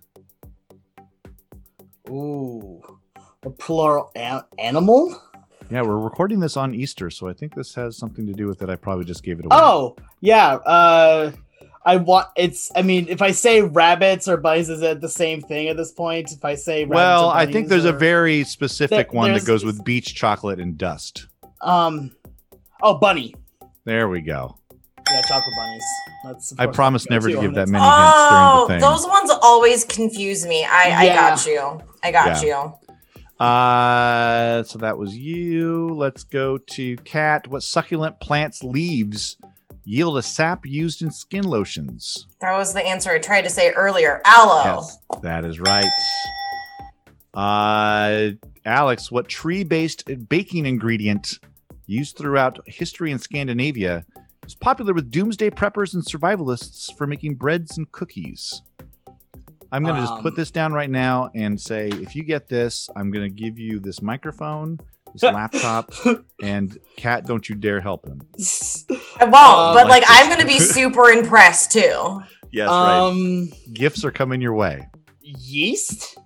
Ooh, 2.08 2.80
a 3.44 3.50
plural 3.50 4.10
a- 4.16 4.44
animal. 4.58 5.14
Yeah, 5.72 5.80
we're 5.82 5.96
recording 5.96 6.38
this 6.40 6.58
on 6.58 6.74
Easter, 6.74 7.08
so 7.08 7.28
I 7.28 7.32
think 7.32 7.54
this 7.54 7.74
has 7.76 7.96
something 7.96 8.26
to 8.26 8.34
do 8.34 8.46
with 8.46 8.60
it. 8.60 8.68
I 8.68 8.76
probably 8.76 9.06
just 9.06 9.22
gave 9.22 9.38
it 9.38 9.46
away. 9.46 9.56
Oh, 9.58 9.96
yeah. 10.20 10.56
Uh, 10.56 11.32
I 11.86 11.96
want 11.96 12.28
it's. 12.36 12.70
I 12.76 12.82
mean, 12.82 13.06
if 13.08 13.22
I 13.22 13.30
say 13.30 13.62
rabbits 13.62 14.28
or 14.28 14.36
bunnies, 14.36 14.68
is 14.68 14.82
it 14.82 15.00
the 15.00 15.08
same 15.08 15.40
thing 15.40 15.68
at 15.68 15.78
this 15.78 15.90
point? 15.90 16.30
If 16.30 16.44
I 16.44 16.56
say 16.56 16.80
rabbits 16.84 16.94
well, 16.94 17.28
or 17.30 17.34
I 17.34 17.44
think 17.46 17.54
bunnies 17.54 17.68
there's 17.70 17.84
a 17.86 17.92
very 17.92 18.44
specific 18.44 19.10
There- 19.10 19.16
one 19.18 19.32
that 19.32 19.46
goes 19.46 19.64
with 19.64 19.82
beach, 19.82 20.14
chocolate, 20.14 20.60
and 20.60 20.76
dust. 20.76 21.26
um. 21.62 22.14
Oh, 22.82 22.94
bunny. 22.94 23.34
There 23.84 24.08
we 24.08 24.20
go. 24.20 24.58
Yeah, 25.10 25.22
chocolate 25.22 25.54
bunnies. 25.56 25.84
That's. 26.24 26.54
I 26.58 26.66
promise 26.66 27.08
never 27.08 27.30
to 27.30 27.40
give 27.40 27.54
that 27.54 27.68
many 27.68 27.82
Oh, 27.86 27.88
hints 27.96 28.28
during 28.28 28.80
the 28.80 28.86
thing. 28.86 28.92
those 28.92 29.06
ones 29.08 29.30
always 29.42 29.84
confuse 29.84 30.44
me. 30.44 30.64
I, 30.68 30.92
I 30.96 31.06
got 31.08 31.46
you. 31.46 31.80
I 32.04 32.10
got 32.12 32.42
you. 32.42 32.74
Uh, 33.42 34.62
so 34.62 34.78
that 34.78 34.96
was 34.96 35.16
you. 35.16 35.88
Let's 35.94 36.22
go 36.22 36.58
to 36.58 36.96
Kat. 36.98 37.48
What 37.48 37.64
succulent 37.64 38.20
plant's 38.20 38.62
leaves 38.62 39.36
yield 39.84 40.16
a 40.16 40.22
sap 40.22 40.64
used 40.64 41.02
in 41.02 41.10
skin 41.10 41.42
lotions? 41.42 42.28
That 42.40 42.56
was 42.56 42.72
the 42.72 42.86
answer 42.86 43.10
I 43.10 43.18
tried 43.18 43.42
to 43.42 43.50
say 43.50 43.72
earlier. 43.72 44.22
Aloe. 44.26 44.62
Yes, 44.76 44.98
that 45.22 45.44
is 45.44 45.58
right. 45.58 45.90
Uh, 47.34 48.30
Alex, 48.64 49.10
what 49.10 49.26
tree-based 49.26 50.28
baking 50.28 50.66
ingredient 50.66 51.40
used 51.86 52.16
throughout 52.16 52.60
history 52.66 53.10
in 53.10 53.18
Scandinavia 53.18 54.04
was 54.44 54.54
popular 54.54 54.94
with 54.94 55.10
doomsday 55.10 55.50
preppers 55.50 55.94
and 55.94 56.04
survivalists 56.04 56.96
for 56.96 57.08
making 57.08 57.34
breads 57.34 57.76
and 57.76 57.90
cookies. 57.90 58.62
I'm 59.72 59.82
going 59.84 59.94
to 59.96 60.02
just 60.02 60.14
put 60.22 60.32
Um, 60.32 60.36
this 60.36 60.50
down 60.50 60.72
right 60.72 60.90
now 60.90 61.30
and 61.34 61.58
say, 61.60 61.88
if 61.88 62.14
you 62.14 62.22
get 62.24 62.46
this, 62.48 62.88
I'm 62.94 63.10
going 63.10 63.24
to 63.24 63.34
give 63.34 63.58
you 63.58 63.80
this 63.80 64.02
microphone, 64.02 64.78
this 65.14 65.22
laptop, 65.22 65.92
and 66.42 66.76
Kat, 66.96 67.26
don't 67.26 67.48
you 67.48 67.54
dare 67.54 67.80
help 67.80 68.06
him. 68.06 68.20
I 69.18 69.24
won't, 69.24 69.34
Um, 69.34 69.74
but 69.74 69.88
like 69.88 70.02
like 70.02 70.04
I'm 70.08 70.28
gonna 70.30 70.46
be 70.46 70.58
super 70.78 71.10
impressed 71.10 71.72
too. 71.72 72.20
Yes, 72.50 72.68
um, 72.70 73.48
Gifts 73.72 74.04
are 74.04 74.10
coming 74.10 74.40
your 74.42 74.54
way. 74.54 74.88
yeast. 75.20 76.18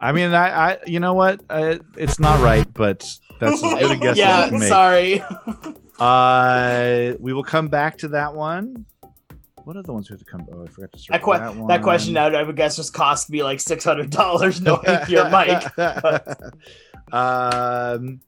I 0.00 0.10
mean, 0.12 0.32
I, 0.34 0.72
I 0.72 0.78
you 0.86 0.98
know 1.00 1.14
what? 1.14 1.40
Uh, 1.50 1.78
it's 1.96 2.18
not 2.20 2.40
right, 2.40 2.66
but 2.74 3.08
that's 3.40 3.62
as 3.62 3.72
good 3.80 3.90
a 3.92 3.96
guess 4.00 4.12
as 4.12 4.18
yeah, 4.18 4.44
you 4.44 4.50
can 4.50 4.58
make. 4.60 4.68
sorry. 4.68 5.22
Uh, 6.00 7.14
we 7.20 7.32
will 7.32 7.44
come 7.44 7.68
back 7.68 7.98
to 7.98 8.08
that 8.08 8.34
one. 8.34 8.86
What 9.64 9.76
are 9.76 9.82
the 9.82 9.92
ones 9.92 10.10
we 10.10 10.14
have 10.14 10.18
to 10.20 10.24
come? 10.24 10.46
Oh, 10.52 10.64
I 10.64 10.68
forgot 10.68 10.92
to 10.92 10.98
That, 11.10 11.22
que- 11.22 11.38
that, 11.38 11.56
one. 11.56 11.68
that 11.68 11.82
question, 11.82 12.16
I 12.16 12.26
I 12.26 12.42
would 12.42 12.56
guess, 12.56 12.76
just 12.76 12.92
cost 12.92 13.30
me 13.30 13.42
like 13.42 13.60
six 13.60 13.84
hundred 13.84 14.10
dollars 14.10 14.60
knowing 14.62 14.82
your 15.08 15.28
mic. 15.30 15.78
um, 17.12 18.20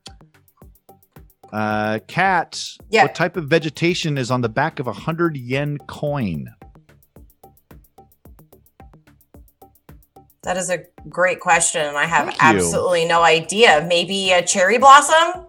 uh, 1.53 1.99
Kat. 2.07 2.63
Yeah. 2.91 3.03
What 3.03 3.15
type 3.15 3.37
of 3.37 3.47
vegetation 3.49 4.17
is 4.19 4.31
on 4.31 4.41
the 4.43 4.49
back 4.49 4.79
of 4.79 4.87
a 4.87 4.93
hundred 4.93 5.37
yen 5.37 5.79
coin? 5.79 6.49
That 10.43 10.57
is 10.59 10.69
a 10.71 10.85
great 11.09 11.41
question, 11.41 11.81
and 11.81 11.97
I 11.97 12.05
have 12.05 12.27
Thank 12.27 12.43
you. 12.43 12.59
absolutely 12.65 13.07
no 13.07 13.23
idea. 13.23 13.85
Maybe 13.89 14.31
a 14.31 14.43
cherry 14.45 14.79
blossom? 14.79 15.44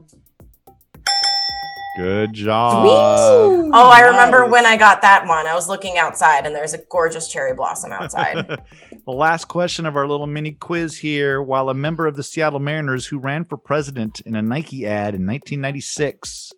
Good 1.96 2.34
job. 2.34 2.86
Oh, 2.88 3.90
I 3.90 4.02
remember 4.02 4.42
Nice. 4.42 4.52
when 4.52 4.66
I 4.66 4.76
got 4.76 5.02
that 5.02 5.26
one. 5.28 5.48
I 5.48 5.56
was 5.56 5.70
looking 5.70 5.98
outside, 5.98 6.46
and 6.46 6.54
there's 6.54 6.74
a 6.74 6.80
gorgeous 6.90 7.30
cherry 7.32 7.54
blossom 7.54 7.94
outside. 7.94 8.36
the 9.06 9.12
last 9.12 9.46
question 9.46 9.86
of 9.86 9.96
our 9.96 10.06
little 10.08 10.28
mini 10.28 10.52
quiz 10.52 10.98
here. 10.98 11.42
While 11.42 11.70
a 11.70 11.74
member 11.74 12.06
of 12.06 12.18
the 12.18 12.24
Seattle 12.24 12.60
Mariners 12.60 13.08
who 13.08 13.18
ran 13.18 13.46
for 13.46 13.56
president 13.58 14.20
in 14.22 14.36
a 14.36 14.42
Nike 14.42 14.86
ad 14.86 15.16
in 15.16 15.26
1996. 15.26 16.52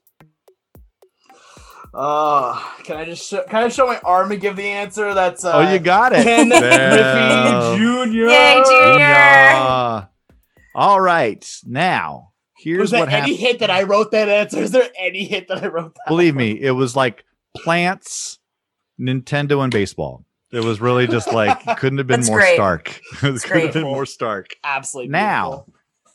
Oh, 1.94 2.76
can 2.84 2.98
I 2.98 3.06
just 3.06 3.28
show, 3.30 3.44
can 3.44 3.64
I 3.64 3.68
show 3.70 3.88
my 3.88 4.00
arm 4.04 4.32
and 4.32 4.42
give 4.42 4.56
the 4.56 4.68
answer? 4.68 5.14
That's 5.14 5.46
uh, 5.46 5.52
oh, 5.54 5.72
you 5.72 5.80
got 5.80 6.14
it. 6.14 6.24
Ken 6.24 6.50
Bell. 6.50 7.78
Griffey 7.78 8.12
Jr. 8.12 8.28
Yay, 8.30 8.54
Junior! 8.66 9.00
Yeah. 9.00 10.06
All 10.76 11.00
right. 11.00 11.48
Now, 11.66 12.34
here's 12.60 12.80
Was 12.80 12.92
there 12.92 13.02
what 13.02 13.10
any 13.10 13.20
happened. 13.20 13.38
hint 13.38 13.60
that 13.60 13.70
I 13.72 13.84
wrote 13.84 14.12
that 14.12 14.30
answer? 14.30 14.60
Is 14.60 14.72
there 14.72 14.90
any 14.98 15.26
hint 15.26 15.48
that 15.48 15.64
I 15.64 15.68
wrote 15.68 15.96
that? 15.96 16.08
Believe 16.08 16.36
me, 16.36 16.52
it 16.52 16.72
was 16.72 16.96
like 16.96 17.26
plants, 17.56 18.40
Nintendo, 19.00 19.64
and 19.64 19.72
baseball. 19.72 20.26
It 20.52 20.64
was 20.64 20.80
really 20.80 21.08
just 21.08 21.32
like 21.34 21.60
couldn't 21.78 21.98
have 21.98 22.08
been 22.08 22.26
more 22.26 22.40
great. 22.40 22.56
stark. 22.56 23.02
it 23.24 23.44
couldn't 23.44 23.66
have 23.66 23.74
been 23.74 23.84
more 23.84 24.06
stark. 24.06 24.56
Absolutely. 24.64 25.12
Now, 25.12 25.50
beautiful. 25.50 25.74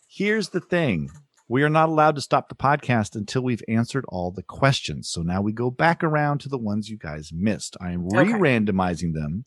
here's 0.08 0.48
the 0.50 0.60
thing. 0.60 1.10
We 1.48 1.62
are 1.64 1.68
not 1.68 1.90
allowed 1.90 2.14
to 2.14 2.22
stop 2.22 2.48
the 2.48 2.54
podcast 2.54 3.14
until 3.14 3.42
we've 3.42 3.62
answered 3.68 4.06
all 4.08 4.30
the 4.30 4.42
questions. 4.42 5.10
So 5.10 5.20
now 5.20 5.42
we 5.42 5.52
go 5.52 5.70
back 5.70 6.02
around 6.02 6.38
to 6.40 6.48
the 6.48 6.56
ones 6.56 6.88
you 6.88 6.96
guys 6.96 7.30
missed. 7.30 7.76
I 7.78 7.90
am 7.92 8.08
re-randomizing 8.08 9.12
them. 9.12 9.44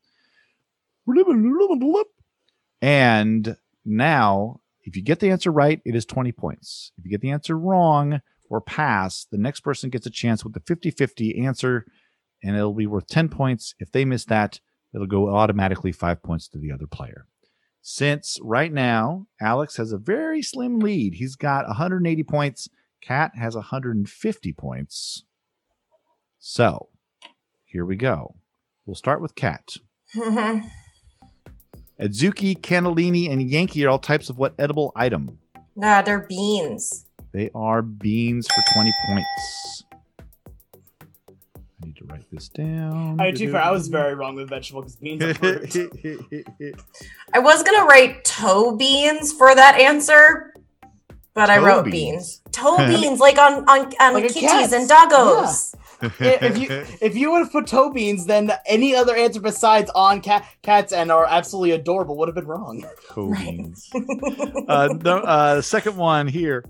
And 2.79 3.57
now, 3.83 4.59
if 4.85 4.95
you 4.95 5.01
get 5.01 5.19
the 5.19 5.31
answer 5.31 5.51
right, 5.51 5.81
it 5.83 5.95
is 5.95 6.05
20 6.05 6.31
points. 6.31 6.91
If 6.97 7.05
you 7.05 7.11
get 7.11 7.21
the 7.21 7.31
answer 7.31 7.57
wrong 7.57 8.21
or 8.49 8.61
pass, 8.61 9.25
the 9.31 9.37
next 9.37 9.61
person 9.61 9.89
gets 9.89 10.05
a 10.05 10.11
chance 10.11 10.43
with 10.43 10.53
the 10.53 10.61
50 10.61 10.91
50 10.91 11.43
answer, 11.43 11.85
and 12.43 12.55
it'll 12.55 12.73
be 12.73 12.85
worth 12.85 13.07
10 13.07 13.29
points. 13.29 13.73
If 13.79 13.91
they 13.91 14.05
miss 14.05 14.25
that, 14.25 14.59
it'll 14.93 15.07
go 15.07 15.35
automatically 15.35 15.91
five 15.91 16.21
points 16.21 16.47
to 16.49 16.59
the 16.59 16.71
other 16.71 16.87
player. 16.87 17.25
Since 17.81 18.39
right 18.41 18.71
now, 18.71 19.25
Alex 19.41 19.77
has 19.77 19.91
a 19.91 19.97
very 19.97 20.41
slim 20.41 20.79
lead, 20.79 21.15
he's 21.15 21.35
got 21.35 21.67
180 21.67 22.23
points. 22.23 22.69
Kat 23.01 23.33
has 23.35 23.55
150 23.55 24.53
points. 24.53 25.25
So 26.39 26.89
here 27.65 27.85
we 27.85 27.95
go. 27.95 28.37
We'll 28.85 28.95
start 28.95 29.21
with 29.21 29.35
Kat. 29.35 29.77
Adzuki, 31.99 32.59
cannellini, 32.59 33.31
and 33.31 33.41
Yankee 33.49 33.85
are 33.85 33.89
all 33.89 33.99
types 33.99 34.29
of 34.29 34.37
what 34.37 34.53
edible 34.59 34.91
item? 34.95 35.37
nah, 35.75 36.01
they're 36.01 36.21
beans. 36.27 37.05
They 37.31 37.49
are 37.53 37.81
beans 37.81 38.47
for 38.47 38.63
20 38.73 38.93
points. 39.07 39.83
I 40.73 41.85
need 41.85 41.95
to 41.97 42.05
write 42.05 42.25
this 42.31 42.47
down. 42.49 43.19
I 43.19 43.25
mean, 43.25 43.35
to 43.35 43.47
be 43.47 43.55
I 43.55 43.71
was 43.71 43.89
very 43.89 44.15
wrong 44.15 44.35
with 44.35 44.49
vegetable 44.49 44.81
because 44.81 44.95
beans 44.95 45.21
are 45.23 45.33
fruit. 45.33 45.75
I 47.33 47.39
was 47.39 47.63
gonna 47.63 47.85
write 47.85 48.23
toe 48.23 48.75
beans 48.75 49.33
for 49.33 49.53
that 49.53 49.75
answer, 49.79 50.53
but 51.33 51.49
I 51.49 51.57
wrote 51.57 51.83
beans. 51.85 52.39
beans. 52.39 52.41
Toe 52.51 52.77
beans, 52.87 53.19
like 53.19 53.37
on 53.37 53.67
on, 53.69 53.93
on 53.99 54.13
Like 54.13 54.33
kitties 54.33 54.71
and 54.71 54.89
doggos. 54.89 55.75
If 56.01 56.57
you 56.57 56.67
if 57.01 57.15
you 57.15 57.31
would 57.31 57.39
have 57.39 57.51
put 57.51 57.67
toe 57.67 57.91
beans, 57.91 58.25
then 58.25 58.51
any 58.65 58.95
other 58.95 59.15
answer 59.15 59.39
besides 59.39 59.91
on 59.95 60.21
cat 60.21 60.45
cats 60.61 60.93
and 60.93 61.11
are 61.11 61.25
absolutely 61.25 61.71
adorable 61.71 62.17
would 62.17 62.27
have 62.27 62.35
been 62.35 62.47
wrong. 62.47 62.85
Toe 63.09 63.27
Right. 63.29 63.45
beans. 63.45 63.89
uh, 64.67 64.89
no, 65.03 65.17
uh, 65.19 65.61
second 65.61 65.97
one 65.97 66.27
here. 66.27 66.65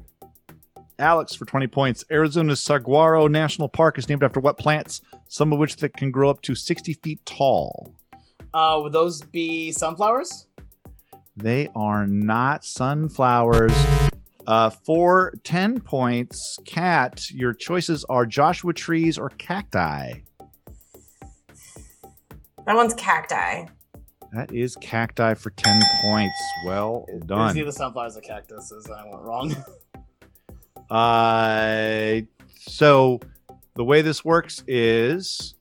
Alex 0.97 1.35
for 1.35 1.43
20 1.45 1.67
points. 1.67 2.05
Arizona's 2.09 2.61
Saguaro 2.61 3.27
National 3.27 3.67
Park 3.67 3.97
is 3.97 4.07
named 4.07 4.23
after 4.23 4.39
what 4.39 4.57
plants? 4.57 5.01
Some 5.27 5.51
of 5.51 5.59
which 5.59 5.75
that 5.77 5.93
can 5.93 6.09
grow 6.09 6.29
up 6.29 6.41
to 6.43 6.55
60 6.55 6.93
feet 6.93 7.25
tall. 7.25 7.91
Uh, 8.53 8.79
would 8.81 8.93
those 8.93 9.21
be 9.21 9.73
sunflowers? 9.73 10.47
They 11.35 11.67
are 11.75 12.07
not 12.07 12.63
sunflowers. 12.63 13.73
Uh, 14.47 14.69
for 14.69 15.33
10 15.43 15.79
points, 15.81 16.59
Kat, 16.65 17.29
your 17.31 17.53
choices 17.53 18.05
are 18.05 18.25
Joshua 18.25 18.73
trees 18.73 19.17
or 19.17 19.29
cacti. 19.29 20.13
That 22.65 22.75
one's 22.75 22.93
cacti. 22.93 23.65
That 24.33 24.51
is 24.53 24.75
cacti 24.81 25.33
for 25.35 25.49
10 25.51 25.81
points. 26.03 26.35
Well 26.65 27.05
It 27.07 27.15
was 27.15 27.23
done. 27.23 27.57
either 27.57 27.71
sunflowers 27.71 28.17
or 28.17 28.21
cactuses, 28.21 28.85
and 28.85 28.95
I 28.95 29.03
went 29.09 29.21
wrong. 29.23 29.55
Uh, 30.87 32.21
so 32.59 33.19
the 33.73 33.83
way 33.83 34.03
this 34.03 34.23
works 34.23 34.63
is 34.67 35.55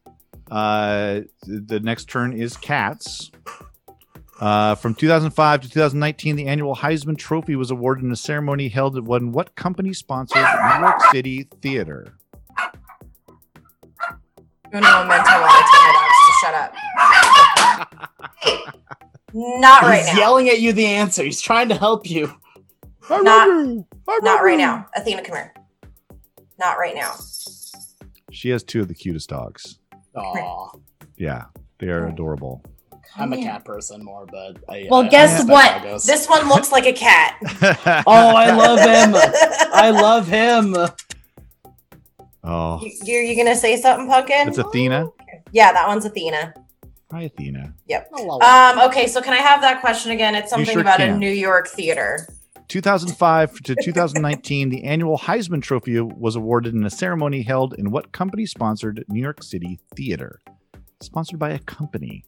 uh, 0.50 1.20
the 1.46 1.80
next 1.80 2.10
turn 2.10 2.34
is 2.34 2.58
Kat's. 2.58 3.30
Uh, 4.44 4.74
from 4.74 4.94
2005 4.94 5.62
to 5.62 5.70
2019, 5.70 6.36
the 6.36 6.46
annual 6.48 6.76
Heisman 6.76 7.16
Trophy 7.16 7.56
was 7.56 7.70
awarded 7.70 8.04
in 8.04 8.12
a 8.12 8.16
ceremony 8.16 8.68
held 8.68 8.94
at 8.94 9.02
one 9.02 9.32
what 9.32 9.54
company 9.54 9.94
sponsored 9.94 10.36
New 10.42 10.80
York 10.80 11.00
City 11.10 11.48
Theater? 11.62 12.18
Uno 14.74 14.82
momento 14.82 15.30
while 15.30 15.48
I 15.48 15.62
tell 15.70 15.80
my 15.80 15.92
dogs 15.96 16.20
to 16.26 16.32
shut 16.42 16.54
up. 16.60 16.74
Not 19.32 19.80
right 19.82 20.04
He's 20.04 20.12
now. 20.14 20.20
yelling 20.20 20.50
at 20.50 20.60
you 20.60 20.74
the 20.74 20.84
answer. 20.84 21.24
He's 21.24 21.40
trying 21.40 21.70
to 21.70 21.74
help 21.74 22.10
you. 22.10 22.30
I 23.08 23.22
Not- 23.22 23.48
love 23.48 23.66
you. 23.66 23.86
I 24.06 24.12
love 24.12 24.22
Not 24.24 24.42
right 24.44 24.58
now. 24.58 24.86
Athena, 24.94 25.22
come 25.22 25.36
here. 25.36 25.54
Not 26.58 26.76
right 26.76 26.94
now. 26.94 27.14
She 28.30 28.50
has 28.50 28.62
two 28.62 28.82
of 28.82 28.88
the 28.88 28.94
cutest 28.94 29.30
dogs. 29.30 29.78
Aw, 30.16 30.68
Yeah, 31.16 31.44
they 31.78 31.88
are 31.88 32.08
adorable. 32.08 32.62
I'm 33.16 33.32
a 33.32 33.36
cat 33.36 33.64
person 33.64 34.04
more, 34.04 34.26
but 34.26 34.58
I, 34.68 34.86
Well, 34.90 35.02
I- 35.02 35.06
I 35.06 35.08
guess 35.08 35.32
respect 35.44 35.50
what? 35.50 35.70
doggos. 35.82 36.06
This 36.06 36.28
one 36.28 36.48
looks 36.48 36.72
like 36.72 36.86
a 36.86 36.92
cat. 36.92 37.36
Oh, 38.06 38.34
I 38.34 38.50
love 38.54 38.80
him. 38.80 39.14
I 39.72 39.90
love 39.90 40.26
him. 40.28 40.76
oh, 42.42 42.80
You, 42.82 42.92
you're 43.04 43.22
you 43.22 43.36
gonna 43.36 43.56
say 43.56 43.76
something, 43.80 44.08
Pumpkin? 44.08 44.48
it's 44.48 44.58
Athena. 44.58 45.08
yeah, 45.52 45.72
that 45.72 45.86
one's 45.88 46.04
Athena. 46.04 46.54
Hi, 47.12 47.22
Athena. 47.22 47.72
Um, 48.42 48.80
okay, 48.88 49.06
so 49.06 49.20
can 49.22 49.32
I 49.34 49.36
have 49.38 49.60
that 49.60 49.80
question 49.80 50.10
again? 50.12 50.34
It's 50.34 50.50
something 50.50 50.72
sure 50.72 50.80
about 50.80 51.00
a. 51.00 51.16
New 51.16 51.30
York 51.30 51.68
theater. 51.68 52.26
2005 52.66 53.60
to 53.60 53.76
2019, 53.80 54.70
the 54.70 54.82
annual 54.84 55.16
Heisman 55.18 55.62
Trophy 55.62 56.00
was 56.00 56.34
awarded 56.34 56.74
in 56.74 56.84
a 56.84 56.90
ceremony 56.90 57.42
held 57.42 57.74
in 57.74 57.90
what 57.92 58.10
company 58.10 58.46
sponsored 58.46 59.04
New 59.08 59.20
York 59.20 59.42
City 59.44 59.78
Theater? 59.94 60.40
Sponsored 61.00 61.38
by 61.38 61.50
a 61.50 61.58
company. 61.60 62.24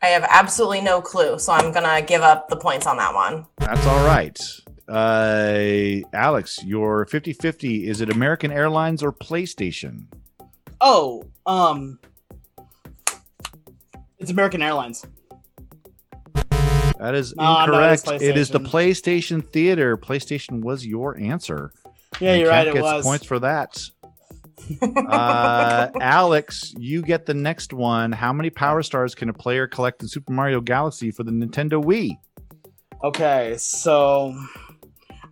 I 0.00 0.06
have 0.08 0.24
absolutely 0.28 0.80
no 0.80 1.00
clue, 1.00 1.38
so 1.38 1.52
I'm 1.52 1.72
gonna 1.72 2.02
give 2.02 2.22
up 2.22 2.48
the 2.48 2.56
points 2.56 2.86
on 2.86 2.96
that 2.98 3.14
one. 3.14 3.46
That's 3.58 3.84
all 3.86 4.06
right. 4.06 4.38
Uh, 4.88 6.06
Alex, 6.16 6.62
your 6.64 7.04
50 7.06 7.32
50, 7.34 7.88
is 7.88 8.00
it 8.00 8.10
American 8.10 8.50
Airlines 8.52 9.02
or 9.02 9.12
PlayStation? 9.12 10.04
Oh, 10.80 11.24
um, 11.46 11.98
it's 14.18 14.30
American 14.30 14.62
Airlines. 14.62 15.04
That 16.98 17.14
is 17.14 17.34
No, 17.36 17.66
no, 17.66 17.80
it 17.80 17.92
is 17.92 18.00
incorrect. 18.02 18.22
it 18.22 18.36
is 18.36 18.48
the 18.50 18.58
PlayStation. 18.60 19.42
PlayStation 19.42 19.46
Theater. 19.52 19.96
PlayStation 19.96 20.62
was 20.62 20.84
your 20.86 21.16
answer. 21.18 21.72
Yeah, 22.20 22.32
And 22.32 22.40
you're 22.40 22.50
Kat 22.50 22.56
right. 22.58 22.66
It 22.68 22.74
gets 22.74 22.82
was. 22.82 23.04
points 23.04 23.26
for 23.26 23.38
that. 23.40 23.80
Uh, 25.08 25.90
Alex, 26.00 26.74
you 26.78 27.02
get 27.02 27.24
the 27.24 27.34
next 27.34 27.72
one. 27.72 28.12
How 28.12 28.32
many 28.32 28.50
Power 28.50 28.82
Stars 28.82 29.14
can 29.14 29.28
a 29.28 29.32
player 29.32 29.66
collect 29.66 30.02
in 30.02 30.08
Super 30.08 30.32
Mario 30.32 30.60
Galaxy 30.60 31.10
for 31.10 31.24
the 31.24 31.30
Nintendo 31.30 31.82
Wii? 31.82 32.18
Okay, 33.02 33.56
so 33.58 34.36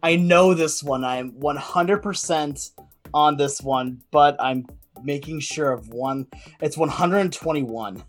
I 0.02 0.16
know 0.16 0.54
this 0.54 0.82
one. 0.82 1.04
I'm 1.04 1.32
100% 1.32 2.70
on 3.12 3.36
this 3.36 3.60
one, 3.60 4.00
but 4.10 4.36
I'm 4.40 4.66
making 5.02 5.40
sure 5.40 5.72
of 5.72 5.88
one. 5.88 6.26
It's 6.60 6.76
121. 6.76 8.02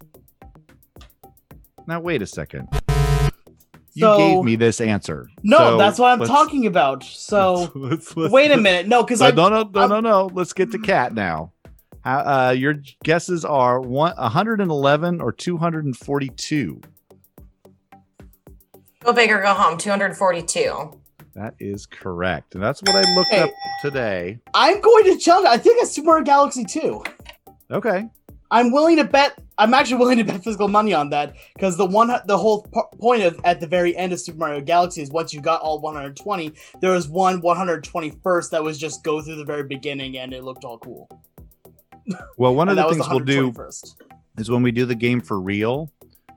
Now 1.88 2.00
wait 2.00 2.22
a 2.22 2.28
second. 2.28 2.68
You 3.98 4.02
So- 4.02 4.18
gave 4.20 4.44
me 4.44 4.56
this 4.56 4.80
answer. 4.80 5.28
No, 5.42 5.58
So 5.58 5.78
that's 5.80 5.98
what 5.98 6.12
I'm 6.12 6.28
talking 6.28 6.68
about. 6.68 7.04
So 7.04 7.72
let's- 7.76 8.16
let's- 8.16 8.32
wait 8.32 8.52
a 8.52 8.58
minute. 8.58 8.88
No, 8.88 9.02
because 9.02 9.22
No, 9.22 9.26
I 9.26 9.32
no, 9.32 9.50
no, 9.50 9.64
no, 9.74 9.88
no, 9.88 10.00
no. 10.00 10.30
Let's 10.34 10.54
get 10.54 10.72
to 10.74 10.78
Kat 10.78 11.16
now. 11.16 11.52
How, 12.02 12.20
uh, 12.20 12.52
your 12.52 12.76
guesses 13.04 13.44
are 13.44 13.82
one, 13.82 14.14
111 14.18 15.20
or 15.20 15.32
242. 15.32 16.80
Go 19.04 19.14
big 19.14 19.32
or 19.32 19.42
go 19.42 19.54
home. 19.56 19.80
242. 19.80 20.92
That 21.34 21.56
is 21.60 21.88
correct. 21.88 22.54
And 22.54 22.64
that's 22.64 22.82
what 22.84 22.96
I 22.96 23.02
looked 23.16 23.30
Hey. 23.32 23.42
up 23.42 23.50
today. 23.82 24.40
I'm 24.54 24.80
going 24.80 25.06
to 25.06 25.18
challenge. 25.18 25.48
I 25.48 25.58
think 25.58 25.82
it's 25.82 25.92
Super 25.92 26.06
Mario 26.08 26.24
Galaxy 26.24 26.64
2. 26.66 27.04
Okay. 27.72 28.08
I'm 28.52 28.72
willing 28.72 28.98
to 28.98 29.04
bet. 29.04 29.40
I'm 29.58 29.74
actually 29.74 29.98
willing 29.98 30.18
to 30.18 30.24
bet 30.24 30.44
physical 30.44 30.68
money 30.68 30.94
on 30.94 31.10
that 31.10 31.36
because 31.56 31.78
the 31.78 31.86
one, 31.86 32.12
the 32.26 32.38
whole 32.38 32.64
po- 32.64 32.90
point 33.00 33.24
of 33.24 33.40
at 33.44 33.60
the 33.60 33.68
very 33.68 33.96
end 33.96 34.14
of 34.14 34.20
Super 34.20 34.38
Mario 34.38 34.62
Galaxy 34.62 35.02
is 35.02 35.10
once 35.10 35.34
you 35.34 35.42
got 35.42 35.62
all 35.62 35.80
120, 35.80 36.52
there 36.80 36.92
was 36.92 37.08
one 37.08 37.42
121st 37.42 38.52
that 38.52 38.64
was 38.64 38.78
just 38.78 39.04
go 39.04 39.22
through 39.22 39.36
the 39.36 39.46
very 39.46 39.64
beginning 39.64 40.18
and 40.18 40.34
it 40.34 40.44
looked 40.44 40.64
all 40.64 40.78
cool. 40.78 41.10
Well, 42.38 42.54
one 42.54 42.70
of 42.70 42.76
the 42.76 42.84
things 42.90 43.08
we'll 43.10 43.20
do 43.20 43.52
121st. 43.52 43.96
is 44.38 44.52
when 44.52 44.62
we 44.62 44.72
do 44.72 44.86
the 44.86 44.96
game 44.96 45.22
for 45.22 45.40
real, 45.40 45.92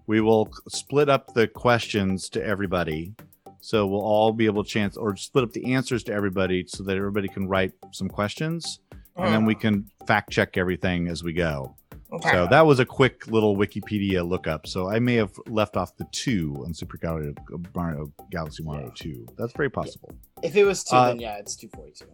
we 0.07 0.21
will 0.21 0.51
split 0.69 1.09
up 1.09 1.35
the 1.35 1.47
questions 1.47 2.29
to 2.31 2.45
everybody. 2.45 3.15
So 3.61 3.87
we'll 3.87 4.01
all 4.01 4.33
be 4.33 4.47
able 4.47 4.65
to 4.65 4.71
chance 4.71 4.97
or 4.97 5.15
split 5.17 5.45
up 5.45 5.53
the 5.53 5.75
answers 5.75 6.03
to 6.05 6.13
everybody 6.13 6.65
so 6.67 6.83
that 6.85 6.97
everybody 6.97 7.29
can 7.29 7.47
write 7.47 7.73
some 7.93 8.09
questions 8.09 8.81
and 9.17 9.35
then 9.35 9.45
we 9.45 9.55
ah. 9.55 9.59
can 9.59 9.91
fact 10.07 10.31
check 10.31 10.57
everything 10.57 11.09
as 11.09 11.23
we 11.23 11.33
go. 11.33 11.77
Okay. 12.13 12.31
So 12.33 12.47
that 12.49 12.67
was 12.67 12.81
a 12.81 12.85
quick 12.85 13.27
little 13.29 13.57
Wikipedia 13.57 14.29
lookup. 14.29 14.67
So 14.67 14.89
I 14.91 14.99
may 14.99 15.15
have 15.15 15.33
left 15.47 15.77
off 15.77 15.97
the 15.97 16.07
two 16.11 16.61
on 16.67 16.75
Super 16.75 16.99
Mario, 17.03 17.35
Mario 17.75 18.13
Galaxy 18.31 18.63
Mario 18.65 18.87
Yeah. 18.87 18.93
2. 18.97 19.27
That's 19.39 19.53
very 19.53 19.71
possible. 19.71 20.11
If 20.43 20.57
it 20.57 20.65
was 20.65 20.83
two, 20.83 20.97
Uh, 20.97 21.09
then 21.09 21.21
yeah, 21.21 21.37
it's 21.37 21.55
242. 21.55 22.07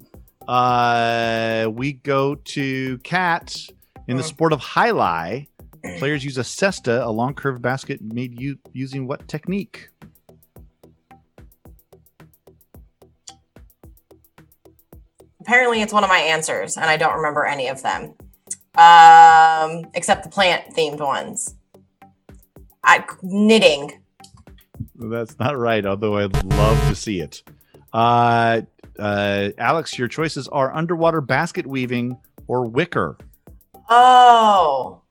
Uh, 0.46 1.70
we 1.70 1.94
go 1.94 2.34
to 2.34 2.98
Kat 2.98 3.56
in 4.06 4.16
the 4.16 4.22
Hmm. 4.22 4.28
sport 4.28 4.52
of 4.52 4.60
jai 4.60 4.90
alai. 4.90 5.48
Players 5.98 6.24
use 6.24 6.36
a 6.36 6.42
cesta, 6.44 7.02
a 7.06 7.10
long 7.10 7.32
curved 7.32 7.62
basket 7.62 8.00
made 8.02 8.38
u- 8.40 8.58
using 8.72 9.06
what 9.06 9.26
technique? 9.28 9.88
Apparently, 15.40 15.80
it's 15.82 15.92
one 15.92 16.02
of 16.02 16.10
my 16.10 16.18
answers, 16.18 16.76
and 16.76 16.86
I 16.86 16.96
don't 16.96 17.14
remember 17.16 17.44
any 17.44 17.68
of 17.68 17.82
them, 17.82 18.14
um, 18.76 19.86
except 19.94 20.24
the 20.24 20.30
plant 20.30 20.74
themed 20.76 21.00
ones. 21.00 21.54
I 22.84 23.04
knitting. 23.22 24.00
That's 24.94 25.38
not 25.38 25.58
right, 25.58 25.84
although 25.84 26.16
I'd 26.18 26.44
love 26.44 26.88
to 26.88 26.94
see 26.94 27.20
it. 27.20 27.42
Uh, 27.92 28.62
uh, 28.98 29.50
Alex, 29.58 29.98
your 29.98 30.08
choices 30.08 30.48
are 30.48 30.74
underwater 30.74 31.20
basket 31.20 31.66
weaving 31.66 32.18
or 32.46 32.66
wicker. 32.66 33.18
Oh. 33.88 35.02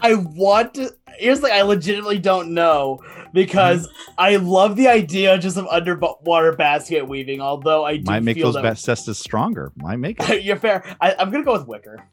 I 0.00 0.14
want 0.14 0.74
to. 0.74 0.94
Here's 1.18 1.40
the. 1.40 1.52
I 1.52 1.62
legitimately 1.62 2.18
don't 2.18 2.54
know 2.54 3.00
because 3.32 3.88
I 4.18 4.36
love 4.36 4.76
the 4.76 4.88
idea 4.88 5.38
just 5.38 5.56
of 5.56 5.66
underwater 5.66 6.52
basket 6.52 7.06
weaving. 7.08 7.40
Although 7.40 7.84
I 7.84 7.96
do 7.98 8.04
Might 8.04 8.22
make 8.22 8.40
those 8.40 8.54
that, 8.54 8.78
cestas 8.78 9.18
stronger. 9.18 9.72
Might 9.76 9.96
make 9.96 10.16
it. 10.20 10.42
You're 10.44 10.56
fair. 10.56 10.84
I, 11.00 11.14
I'm 11.18 11.30
gonna 11.30 11.44
go 11.44 11.52
with 11.52 11.66
Wicker. 11.66 12.04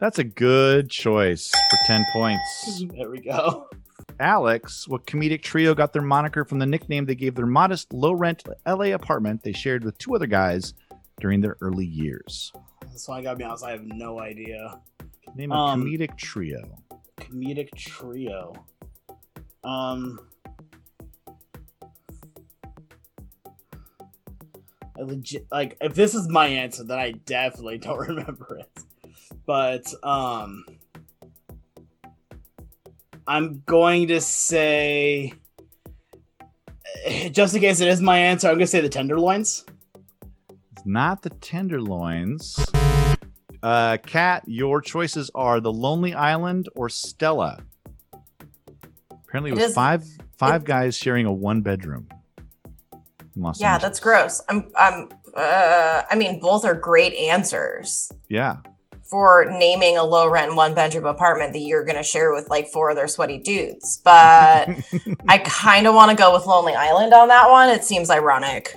That's 0.00 0.18
a 0.20 0.24
good 0.24 0.90
choice 0.90 1.50
for 1.50 1.78
10 1.86 2.04
points. 2.12 2.84
There 2.96 3.10
we 3.10 3.20
go. 3.20 3.68
Alex, 4.20 4.86
what 4.88 5.06
comedic 5.06 5.42
trio 5.42 5.74
got 5.74 5.92
their 5.92 6.02
moniker 6.02 6.44
from 6.44 6.58
the 6.58 6.66
nickname 6.66 7.04
they 7.06 7.14
gave 7.14 7.34
their 7.34 7.46
modest, 7.46 7.92
low 7.92 8.12
rent 8.12 8.44
LA 8.66 8.86
apartment 8.94 9.42
they 9.42 9.52
shared 9.52 9.84
with 9.84 9.96
two 9.98 10.14
other 10.14 10.26
guys 10.26 10.74
during 11.20 11.40
their 11.40 11.56
early 11.60 11.86
years? 11.86 12.52
So 12.96 13.12
I 13.12 13.22
gotta 13.22 13.36
be 13.36 13.44
honest. 13.44 13.64
I 13.64 13.70
have 13.72 13.84
no 13.84 14.20
idea. 14.20 14.80
Name 15.36 15.52
a 15.52 15.54
Um, 15.54 15.84
comedic 15.84 16.16
trio. 16.16 16.62
Comedic 17.20 17.74
trio. 17.74 18.54
Um. 19.64 20.20
I 24.98 25.02
legit 25.02 25.46
like 25.50 25.76
if 25.80 25.94
this 25.94 26.14
is 26.14 26.28
my 26.28 26.46
answer, 26.46 26.82
then 26.84 26.98
I 26.98 27.12
definitely 27.12 27.78
don't 27.78 27.98
remember 27.98 28.58
it. 28.58 28.84
But 29.46 29.92
um 30.02 30.64
I'm 33.26 33.62
going 33.66 34.08
to 34.08 34.20
say 34.20 35.34
just 37.30 37.54
in 37.54 37.60
case 37.60 37.80
it 37.80 37.88
is 37.88 38.00
my 38.00 38.18
answer, 38.18 38.48
I'm 38.48 38.54
gonna 38.54 38.66
say 38.66 38.80
the 38.80 38.88
tenderloins. 38.88 39.64
It's 40.72 40.86
not 40.86 41.22
the 41.22 41.30
Tenderloins. 41.30 42.56
Uh, 43.62 43.96
Kat, 44.06 44.42
your 44.46 44.80
choices 44.80 45.30
are 45.34 45.60
the 45.60 45.72
Lonely 45.72 46.14
Island 46.14 46.68
or 46.76 46.88
Stella. 46.88 47.60
Apparently, 49.10 49.50
it, 49.50 49.54
It 49.54 49.56
was 49.60 49.64
is- 49.70 49.74
five 49.74 50.04
five 50.36 50.62
it- 50.62 50.66
guys 50.66 50.96
sharing 50.96 51.26
a 51.26 51.32
one 51.32 51.60
bedroom. 51.62 52.08
yeah, 53.34 53.46
Angeles. 53.48 53.82
that's 53.82 54.00
gross. 54.00 54.42
I'm. 54.48 54.70
I'm. 54.76 55.08
Uh, 55.36 56.02
I 56.10 56.16
mean, 56.16 56.40
both 56.40 56.64
are 56.64 56.74
great 56.74 57.14
answers 57.14 58.10
Yeah, 58.28 58.56
for 59.08 59.44
naming 59.50 59.96
a 59.96 60.02
low 60.02 60.28
rent 60.28 60.56
one 60.56 60.74
bedroom 60.74 61.04
apartment 61.06 61.52
that 61.52 61.60
you're 61.60 61.84
going 61.84 61.96
to 61.96 62.02
share 62.02 62.32
with 62.32 62.48
like 62.48 62.66
four 62.68 62.90
other 62.90 63.06
sweaty 63.06 63.38
dudes. 63.38 64.00
But 64.02 64.68
I 65.28 65.38
kind 65.44 65.86
of 65.86 65.94
want 65.94 66.10
to 66.10 66.16
go 66.16 66.32
with 66.32 66.46
Lonely 66.46 66.74
Island 66.74 67.12
on 67.12 67.28
that 67.28 67.50
one. 67.50 67.68
It 67.68 67.84
seems 67.84 68.10
ironic. 68.10 68.74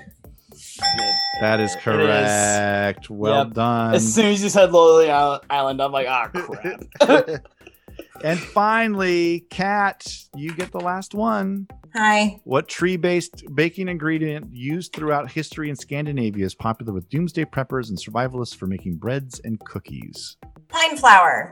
That 1.42 1.60
is 1.60 1.74
It 1.74 1.78
is. 1.78 1.84
correct. 1.84 3.10
Well 3.10 3.46
Yep. 3.46 3.54
done. 3.54 3.96
As 3.96 4.14
soon 4.14 4.26
as 4.28 4.44
you 4.44 4.50
said 4.50 4.72
Lonely 4.72 5.10
Island, 5.10 5.82
I'm 5.82 5.92
like, 5.92 6.08
ah, 6.08 6.28
crap. 6.28 6.82
and 8.24 8.40
finally, 8.40 9.46
Kat, 9.50 10.06
you 10.36 10.54
get 10.54 10.72
the 10.72 10.80
last 10.80 11.14
one. 11.16 11.68
Hi. 11.96 12.40
What 12.46 12.68
tree 12.70 12.96
based 12.96 13.44
baking 13.54 13.90
ingredient 13.90 14.54
used 14.54 14.94
throughout 14.94 15.32
history 15.32 15.70
in 15.70 15.76
Scandinavia 15.76 16.46
is 16.46 16.56
popular 16.56 16.94
with 16.94 17.10
doomsday 17.10 17.46
preppers 17.46 17.90
and 17.90 17.98
survivalists 17.98 18.56
for 18.56 18.66
making 18.68 18.96
breads 18.98 19.42
and 19.44 19.60
cookies? 19.60 20.38
Pine 20.70 20.96
flour. 20.96 21.52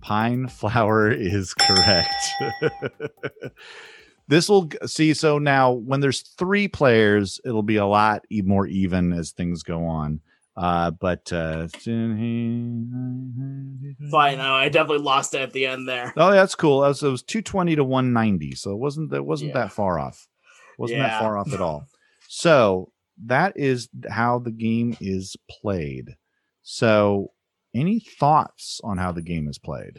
Pine 0.00 0.48
flour 0.48 1.10
is 1.10 1.54
correct. 1.54 2.14
this 4.28 4.48
will 4.48 4.68
see. 4.86 5.14
So 5.14 5.38
now, 5.38 5.72
when 5.72 6.00
there's 6.00 6.20
three 6.20 6.68
players, 6.68 7.40
it'll 7.44 7.62
be 7.62 7.76
a 7.76 7.86
lot 7.86 8.24
more 8.44 8.66
even 8.66 9.12
as 9.12 9.32
things 9.32 9.62
go 9.62 9.84
on. 9.84 10.20
Uh, 10.56 10.90
but 10.90 11.32
uh, 11.32 11.68
Fine, 11.68 12.88
no, 14.38 14.54
I 14.54 14.68
definitely 14.68 15.04
lost 15.04 15.34
it 15.34 15.40
at 15.40 15.52
the 15.52 15.66
end 15.66 15.88
there. 15.88 16.12
Oh, 16.16 16.32
that's 16.32 16.56
cool. 16.56 16.80
That 16.80 16.88
was, 16.88 17.02
it 17.02 17.10
was 17.10 17.22
220 17.22 17.76
to 17.76 17.84
190. 17.84 18.56
So 18.56 18.72
it 18.72 18.78
wasn't 18.78 19.10
that 19.10 19.22
wasn't 19.24 19.50
Yeah. 19.54 19.62
that 19.62 19.72
far 19.72 20.00
off. 20.00 20.26
Wasn't 20.76 21.00
that 21.00 21.20
far 21.20 21.38
off 21.38 21.52
at 21.52 21.60
all. 21.60 21.84
So 22.30 22.92
that 23.24 23.54
is 23.56 23.88
how 24.10 24.38
the 24.38 24.50
game 24.50 24.94
is 25.00 25.34
played. 25.50 26.16
So 26.62 27.32
any 27.74 28.00
thoughts 28.00 28.82
on 28.84 28.98
how 28.98 29.12
the 29.12 29.22
game 29.22 29.48
is 29.48 29.56
played? 29.58 29.98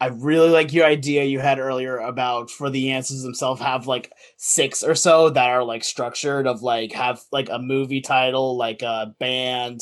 I 0.00 0.06
really 0.06 0.48
like 0.48 0.72
your 0.72 0.86
idea 0.86 1.24
you 1.24 1.40
had 1.40 1.58
earlier 1.58 1.98
about 1.98 2.50
for 2.50 2.70
the 2.70 2.90
answers 2.92 3.22
themselves 3.22 3.60
have 3.60 3.86
like 3.86 4.10
six 4.38 4.82
or 4.82 4.94
so 4.94 5.28
that 5.30 5.48
are 5.48 5.62
like 5.62 5.84
structured 5.84 6.46
of 6.46 6.62
like 6.62 6.92
have 6.92 7.20
like 7.32 7.48
a 7.50 7.58
movie 7.58 8.00
title, 8.00 8.56
like 8.56 8.80
a 8.82 9.14
band, 9.20 9.80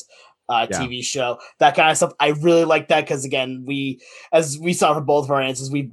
Yeah. 0.50 0.66
TV 0.70 1.04
show, 1.04 1.38
that 1.60 1.76
kind 1.76 1.90
of 1.90 1.96
stuff. 1.96 2.12
I 2.18 2.28
really 2.30 2.64
like 2.64 2.88
that 2.88 3.02
because 3.02 3.24
again, 3.24 3.62
we 3.66 4.00
as 4.32 4.58
we 4.58 4.72
saw 4.72 4.92
for 4.94 5.00
both 5.00 5.26
of 5.26 5.30
our 5.30 5.40
answers, 5.40 5.70
we 5.70 5.92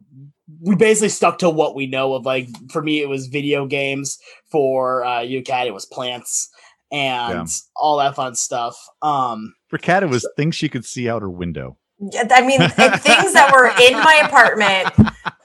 we 0.62 0.76
basically 0.76 1.10
stuck 1.10 1.38
to 1.40 1.50
what 1.50 1.76
we 1.76 1.86
know 1.88 2.14
of 2.14 2.26
like 2.26 2.48
for 2.72 2.82
me 2.82 3.02
it 3.02 3.10
was 3.10 3.28
video 3.28 3.68
games, 3.68 4.18
for 4.52 5.04
uh 5.06 5.22
you 5.22 5.44
Kat 5.44 5.68
it 5.68 5.74
was 5.74 5.86
plants 5.86 6.50
and 6.92 7.34
Yeah. 7.34 7.46
all 7.76 7.98
that 7.98 8.16
fun 8.16 8.34
stuff. 8.36 8.76
Um 9.02 9.54
For 9.68 9.78
Kat, 9.78 10.02
it 10.04 10.10
was 10.10 10.28
things 10.36 10.56
she 10.56 10.70
could 10.70 10.86
see 10.86 11.08
out 11.10 11.22
her 11.22 11.30
window. 11.30 11.78
Yeah, 12.00 12.28
I 12.32 12.42
mean, 12.46 12.60
things 12.60 13.34
that 13.34 13.52
were 13.54 13.68
in 13.68 13.94
my 13.94 14.22
apartment, 14.26 14.90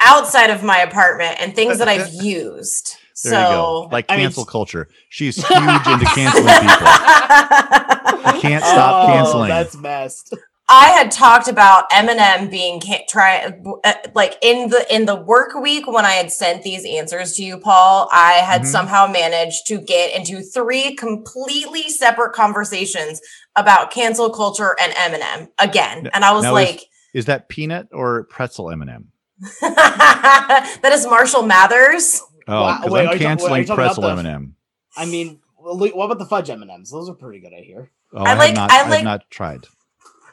outside 0.01 0.51
of 0.51 0.63
my 0.63 0.79
apartment, 0.79 1.37
and 1.41 1.55
things 1.55 1.79
that 1.79 1.89
I've 1.89 2.13
used. 2.13 2.97
There 3.23 3.35
you 3.35 3.39
go. 3.49 3.83
So 3.83 3.89
Like 3.93 4.07
I 4.09 4.17
mean, 4.17 4.25
cancel 4.25 4.45
culture. 4.47 4.89
She's 5.11 5.37
huge 5.37 5.87
into 5.87 6.07
canceling 6.07 6.45
people. 6.47 6.87
I 6.87 8.39
can't 8.41 8.65
stop 8.65 9.05
Oh, 9.05 9.07
canceling. 9.13 9.49
That's 9.49 9.77
messed. 9.77 10.35
I 10.73 10.91
had 10.91 11.11
talked 11.11 11.49
about 11.49 11.91
Eminem 11.91 12.49
being 12.49 12.81
try 13.09 13.53
uh, 13.85 13.93
like 14.15 14.37
in 14.41 14.71
the 14.71 14.87
in 14.95 15.05
the 15.05 15.17
work 15.17 15.55
week 15.61 15.87
when 15.89 16.05
I 16.05 16.13
had 16.13 16.31
sent 16.31 16.63
these 16.63 16.85
answers 16.87 17.33
to 17.35 17.43
you, 17.43 17.59
Paul. 17.59 18.09
I 18.13 18.35
had 18.35 18.63
Mhm. 18.63 18.67
somehow 18.67 19.07
managed 19.09 19.67
to 19.67 19.79
get 19.81 20.15
into 20.17 20.43
three 20.43 20.95
completely 20.95 21.89
separate 21.89 22.33
conversations 22.35 23.21
about 23.57 23.91
cancel 23.91 24.31
culture 24.31 24.77
and 24.81 24.93
Eminem 24.95 25.49
again, 25.59 26.09
and 26.15 26.25
I 26.25 26.33
was 26.33 26.45
now 26.45 26.51
is- 26.57 26.69
like, 26.69 26.81
Is 27.13 27.25
that 27.25 27.49
peanut 27.49 27.89
or 27.93 28.23
pretzel 28.31 28.71
M&M? 28.71 29.09
"That 29.61 30.91
is 30.93 31.05
Marshall 31.07 31.43
Mathers." 31.43 32.23
Oh, 32.47 32.63
Wow, 32.63 32.81
wait, 32.85 32.85
I'm 32.85 32.85
you 32.85 32.91
talking- 32.91 33.11
wait, 33.11 33.19
canceling 33.21 33.61
you 33.63 33.67
talking 33.67 33.85
pretzel 33.85 34.03
the- 34.05 34.11
M&M. 34.11 34.55
I 34.97 35.07
mean, 35.07 35.41
what 35.57 36.05
about 36.05 36.21
the 36.21 36.27
fudge 36.27 36.49
M 36.51 36.63
and 36.63 36.71
M's? 36.71 36.91
Those 36.93 37.09
are 37.11 37.15
pretty 37.15 37.41
good. 37.41 37.53
I 37.53 37.63
hear. 37.63 37.91
Oh, 38.15 38.23
I 38.23 38.31
I, 38.31 38.35
like- 38.35 38.55
not, 38.55 38.71
I 38.71 38.75
I 38.75 38.79
have 38.79 38.89
like- 38.91 39.03
not 39.05 39.29
tried. 39.31 39.67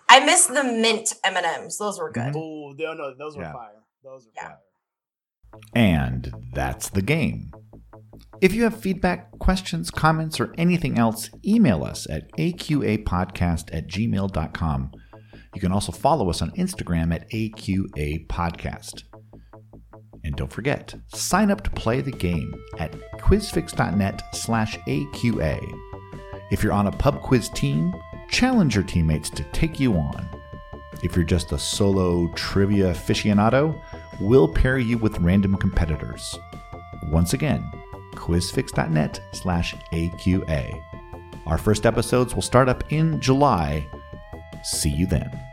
I 0.09 0.23
miss 0.25 0.45
the 0.47 0.63
mint 0.63 1.13
M 1.23 1.35
and 1.37 1.45
M's; 1.45 1.77
those 1.77 1.99
were 1.99 2.11
good. 2.11 2.33
Mm-hmm. 2.33 2.37
Oh 2.37 2.73
no, 2.77 2.93
no, 2.93 3.13
those 3.17 3.35
were 3.35 3.43
Yeah. 3.43 3.53
fire. 3.53 3.83
Those 4.03 4.25
were 4.25 4.31
Yeah. 4.35 4.47
fire. 4.47 4.57
And 5.75 6.33
that's 6.53 6.89
the 6.89 7.01
game. 7.01 7.51
If 8.41 8.53
you 8.53 8.63
have 8.63 8.79
feedback, 8.79 9.31
questions, 9.39 9.89
comments, 9.89 10.39
or 10.39 10.53
anything 10.57 10.97
else, 10.97 11.29
email 11.45 11.83
us 11.83 12.07
at 12.09 12.31
aqapodcast 12.37 13.73
at 13.73 13.87
gmail.com. 13.87 14.91
You 15.55 15.61
can 15.61 15.71
also 15.71 15.91
follow 15.91 16.29
us 16.29 16.41
on 16.41 16.51
Instagram 16.51 17.13
at 17.13 17.29
aqapodcast. 17.31 19.03
And 20.23 20.35
don't 20.35 20.51
forget, 20.53 20.93
sign 21.13 21.49
up 21.49 21.63
to 21.63 21.69
play 21.71 22.01
the 22.01 22.11
game 22.11 22.53
at 22.77 22.91
quizfix.net 23.19 24.21
slash 24.35 24.77
AQA. 24.87 25.59
If 26.51 26.63
you're 26.63 26.73
on 26.73 26.87
a 26.87 26.91
pub 26.91 27.21
quiz 27.21 27.49
team, 27.49 27.93
challenge 28.29 28.75
your 28.75 28.83
teammates 28.83 29.29
to 29.31 29.43
take 29.45 29.79
you 29.79 29.93
on. 29.93 30.27
If 31.03 31.15
you're 31.15 31.25
just 31.25 31.51
a 31.51 31.59
solo 31.59 32.27
trivia 32.33 32.93
aficionado, 32.93 33.81
we'll 34.19 34.47
pair 34.47 34.77
you 34.77 34.97
with 34.97 35.19
random 35.19 35.55
competitors. 35.55 36.37
Once 37.09 37.33
again, 37.33 37.69
quizfix.net 38.13 39.21
slash 39.33 39.75
AQA. 39.93 40.83
Our 41.45 41.57
first 41.57 41.85
episodes 41.85 42.35
will 42.35 42.41
start 42.41 42.67
up 42.67 42.91
in 42.91 43.21
July. 43.21 43.87
See 44.63 44.89
you 44.89 45.05
then. 45.05 45.46